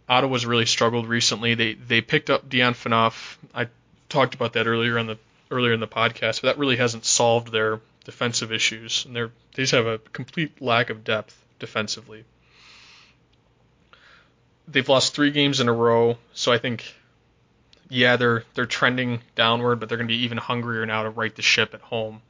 Ottawa's 0.08 0.46
really 0.46 0.64
struggled 0.64 1.06
recently. 1.06 1.56
They 1.56 1.74
they 1.74 2.00
picked 2.00 2.30
up 2.30 2.48
Dion 2.48 2.72
Phaneuf. 2.72 3.36
I 3.54 3.66
talked 4.12 4.34
about 4.34 4.52
that 4.52 4.66
earlier 4.66 4.98
in 4.98 5.06
the 5.06 5.18
earlier 5.50 5.72
in 5.72 5.80
the 5.80 5.88
podcast, 5.88 6.42
but 6.42 6.48
that 6.48 6.58
really 6.58 6.76
hasn't 6.76 7.04
solved 7.04 7.52
their 7.52 7.80
defensive 8.04 8.52
issues, 8.52 9.04
and 9.04 9.16
they're 9.16 9.30
they 9.54 9.62
just 9.62 9.72
have 9.72 9.86
a 9.86 9.98
complete 9.98 10.60
lack 10.60 10.90
of 10.90 11.04
depth 11.04 11.42
defensively. 11.58 12.24
They've 14.68 14.88
lost 14.88 15.14
three 15.14 15.30
games 15.30 15.60
in 15.60 15.68
a 15.68 15.72
row, 15.72 16.18
so 16.32 16.52
I 16.52 16.58
think 16.58 16.94
yeah 17.88 18.16
they're 18.16 18.44
they're 18.54 18.66
trending 18.66 19.20
downward, 19.34 19.80
but 19.80 19.88
they're 19.88 19.98
going 19.98 20.08
to 20.08 20.14
be 20.14 20.24
even 20.24 20.38
hungrier 20.38 20.86
now 20.86 21.02
to 21.02 21.10
right 21.10 21.34
the 21.34 21.42
ship 21.42 21.74
at 21.74 21.80
home. 21.80 22.22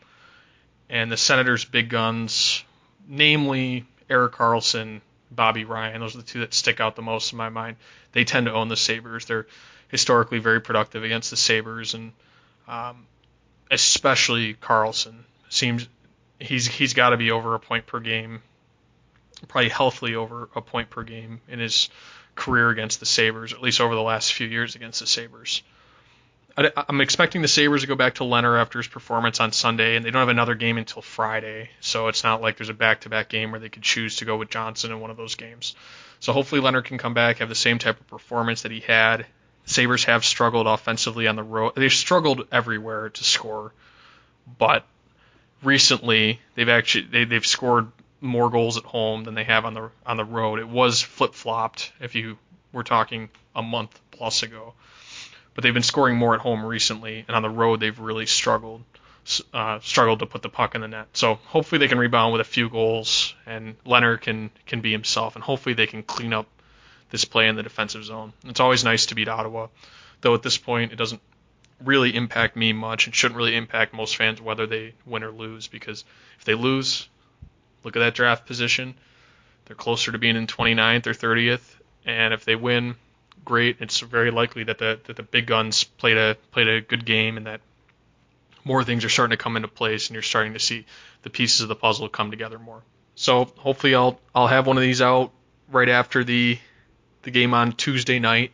And 0.88 1.10
the 1.10 1.16
Senators' 1.16 1.64
big 1.64 1.88
guns, 1.88 2.64
namely 3.08 3.86
Erik 4.10 4.34
Karlsson, 4.34 5.00
Bobby 5.30 5.64
Ryan. 5.64 6.00
Those 6.00 6.14
are 6.14 6.18
the 6.18 6.24
two 6.24 6.40
that 6.40 6.52
stick 6.52 6.80
out 6.80 6.96
the 6.96 7.02
most 7.02 7.32
in 7.32 7.38
my 7.38 7.48
mind. 7.48 7.76
They 8.12 8.24
tend 8.24 8.46
to 8.46 8.52
own 8.52 8.68
the 8.68 8.76
Sabres. 8.76 9.24
They're 9.24 9.46
historically 9.92 10.40
very 10.40 10.60
productive 10.60 11.04
against 11.04 11.30
the 11.30 11.36
Sabres, 11.36 11.94
and 11.94 12.10
um, 12.66 13.06
especially 13.70 14.54
Karlsson 14.54 15.14
seems 15.48 15.86
he's 16.40 16.66
he's 16.66 16.94
got 16.94 17.10
to 17.10 17.16
be 17.16 17.30
over 17.30 17.54
a 17.54 17.60
point 17.60 17.86
per 17.86 18.00
game, 18.00 18.42
probably 19.46 19.68
healthily 19.68 20.16
over 20.16 20.48
a 20.56 20.60
point 20.60 20.90
per 20.90 21.04
game 21.04 21.40
in 21.46 21.60
his 21.60 21.88
career 22.34 22.70
against 22.70 22.98
the 22.98 23.06
Sabres, 23.06 23.52
at 23.52 23.62
least 23.62 23.80
over 23.80 23.94
the 23.94 24.02
last 24.02 24.32
few 24.32 24.48
years 24.48 24.74
against 24.74 24.98
the 24.98 25.06
Sabres. 25.06 25.62
I'm 26.54 27.00
expecting 27.00 27.40
the 27.40 27.48
Sabres 27.48 27.80
to 27.80 27.86
go 27.86 27.94
back 27.94 28.16
to 28.16 28.24
Lehner 28.24 28.60
after 28.60 28.78
his 28.78 28.86
performance 28.86 29.40
on 29.40 29.52
Sunday, 29.52 29.96
and 29.96 30.04
they 30.04 30.10
don't 30.10 30.20
have 30.20 30.28
another 30.28 30.54
game 30.54 30.76
until 30.76 31.00
Friday, 31.00 31.70
so 31.80 32.08
it's 32.08 32.24
not 32.24 32.42
like 32.42 32.58
there's 32.58 32.68
a 32.68 32.74
back-to-back 32.74 33.30
game 33.30 33.52
where 33.52 33.60
they 33.60 33.70
could 33.70 33.82
choose 33.82 34.16
to 34.16 34.26
go 34.26 34.36
with 34.36 34.50
Johnson 34.50 34.92
in 34.92 35.00
one 35.00 35.10
of 35.10 35.16
those 35.16 35.34
games. 35.34 35.74
So 36.20 36.34
hopefully 36.34 36.60
Lehner 36.60 36.84
can 36.84 36.98
come 36.98 37.14
back, 37.14 37.38
have 37.38 37.48
the 37.48 37.54
same 37.54 37.78
type 37.78 37.98
of 37.98 38.06
performance 38.06 38.62
that 38.62 38.70
he 38.70 38.80
had. 38.80 39.24
Sabres 39.64 40.04
have 40.04 40.24
struggled 40.24 40.66
offensively 40.66 41.26
on 41.26 41.36
the 41.36 41.42
road. 41.42 41.72
They've 41.76 41.92
struggled 41.92 42.46
everywhere 42.50 43.10
to 43.10 43.24
score, 43.24 43.72
but 44.58 44.84
recently 45.62 46.40
they've 46.54 46.68
actually 46.68 47.04
they, 47.04 47.24
they've 47.24 47.46
scored 47.46 47.88
more 48.20 48.50
goals 48.50 48.76
at 48.76 48.84
home 48.84 49.24
than 49.24 49.34
they 49.34 49.44
have 49.44 49.64
on 49.64 49.74
the 49.74 49.90
on 50.06 50.16
the 50.16 50.24
road. 50.24 50.58
It 50.58 50.68
was 50.68 51.00
flip-flopped 51.00 51.92
if 52.00 52.14
you 52.14 52.38
were 52.72 52.84
talking 52.84 53.30
a 53.54 53.62
month 53.62 53.98
plus 54.10 54.42
ago 54.42 54.74
but 55.54 55.62
they've 55.62 55.74
been 55.74 55.82
scoring 55.82 56.16
more 56.16 56.34
at 56.34 56.40
home 56.40 56.64
recently, 56.64 57.24
and 57.26 57.36
on 57.36 57.42
the 57.42 57.50
road 57.50 57.80
they've 57.80 57.98
really 57.98 58.26
struggled 58.26 58.82
uh, 59.54 59.78
struggled 59.80 60.18
to 60.18 60.26
put 60.26 60.42
the 60.42 60.48
puck 60.48 60.74
in 60.74 60.80
the 60.80 60.88
net. 60.88 61.06
So 61.12 61.34
hopefully 61.46 61.78
they 61.78 61.86
can 61.86 61.98
rebound 61.98 62.32
with 62.32 62.40
a 62.40 62.44
few 62.44 62.68
goals, 62.68 63.34
and 63.46 63.76
Lehner 63.84 64.20
can 64.20 64.50
can 64.66 64.80
be 64.80 64.90
himself, 64.90 65.36
and 65.36 65.44
hopefully 65.44 65.74
they 65.74 65.86
can 65.86 66.02
clean 66.02 66.32
up 66.32 66.46
this 67.12 67.24
play 67.26 67.46
in 67.46 67.56
the 67.56 67.62
defensive 67.62 68.04
zone. 68.04 68.32
It's 68.46 68.58
always 68.58 68.82
nice 68.82 69.06
to 69.06 69.14
beat 69.14 69.28
Ottawa, 69.28 69.68
though 70.22 70.34
at 70.34 70.42
this 70.42 70.56
point 70.56 70.92
it 70.92 70.96
doesn't 70.96 71.20
really 71.84 72.16
impact 72.16 72.56
me 72.56 72.72
much. 72.72 73.06
It 73.06 73.14
shouldn't 73.14 73.36
really 73.36 73.54
impact 73.54 73.92
most 73.92 74.16
fans 74.16 74.40
whether 74.40 74.66
they 74.66 74.94
win 75.04 75.22
or 75.22 75.30
lose, 75.30 75.68
because 75.68 76.04
if 76.38 76.44
they 76.46 76.54
lose, 76.54 77.08
look 77.84 77.94
at 77.96 78.00
that 78.00 78.14
draft 78.14 78.46
position. 78.46 78.94
They're 79.66 79.76
closer 79.76 80.10
to 80.10 80.18
being 80.18 80.36
in 80.36 80.46
29th 80.46 81.06
or 81.06 81.12
30th, 81.12 81.76
and 82.06 82.32
if 82.32 82.46
they 82.46 82.56
win, 82.56 82.96
great. 83.44 83.76
It's 83.80 84.00
very 84.00 84.30
likely 84.30 84.64
that 84.64 84.78
the 84.78 84.98
that 85.06 85.16
the 85.16 85.22
big 85.22 85.46
guns 85.46 85.84
played 85.84 86.16
a 86.16 86.36
played 86.50 86.68
a 86.68 86.80
good 86.80 87.04
game 87.04 87.36
and 87.36 87.46
that 87.46 87.60
more 88.64 88.84
things 88.84 89.04
are 89.04 89.08
starting 89.08 89.36
to 89.36 89.42
come 89.42 89.56
into 89.56 89.68
place 89.68 90.08
and 90.08 90.14
you're 90.14 90.22
starting 90.22 90.54
to 90.54 90.58
see 90.58 90.86
the 91.22 91.30
pieces 91.30 91.60
of 91.60 91.68
the 91.68 91.76
puzzle 91.76 92.08
come 92.08 92.30
together 92.30 92.58
more. 92.58 92.82
So 93.14 93.44
hopefully 93.56 93.94
I'll 93.94 94.18
I'll 94.34 94.46
have 94.46 94.66
one 94.66 94.78
of 94.78 94.82
these 94.82 95.02
out 95.02 95.30
right 95.68 95.88
after 95.88 96.24
the 96.24 96.58
the 97.22 97.30
game 97.30 97.54
on 97.54 97.72
Tuesday 97.72 98.18
night 98.18 98.52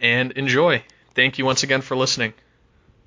and 0.00 0.32
enjoy. 0.32 0.82
Thank 1.14 1.38
you 1.38 1.44
once 1.44 1.62
again 1.62 1.80
for 1.80 1.96
listening. 1.96 2.34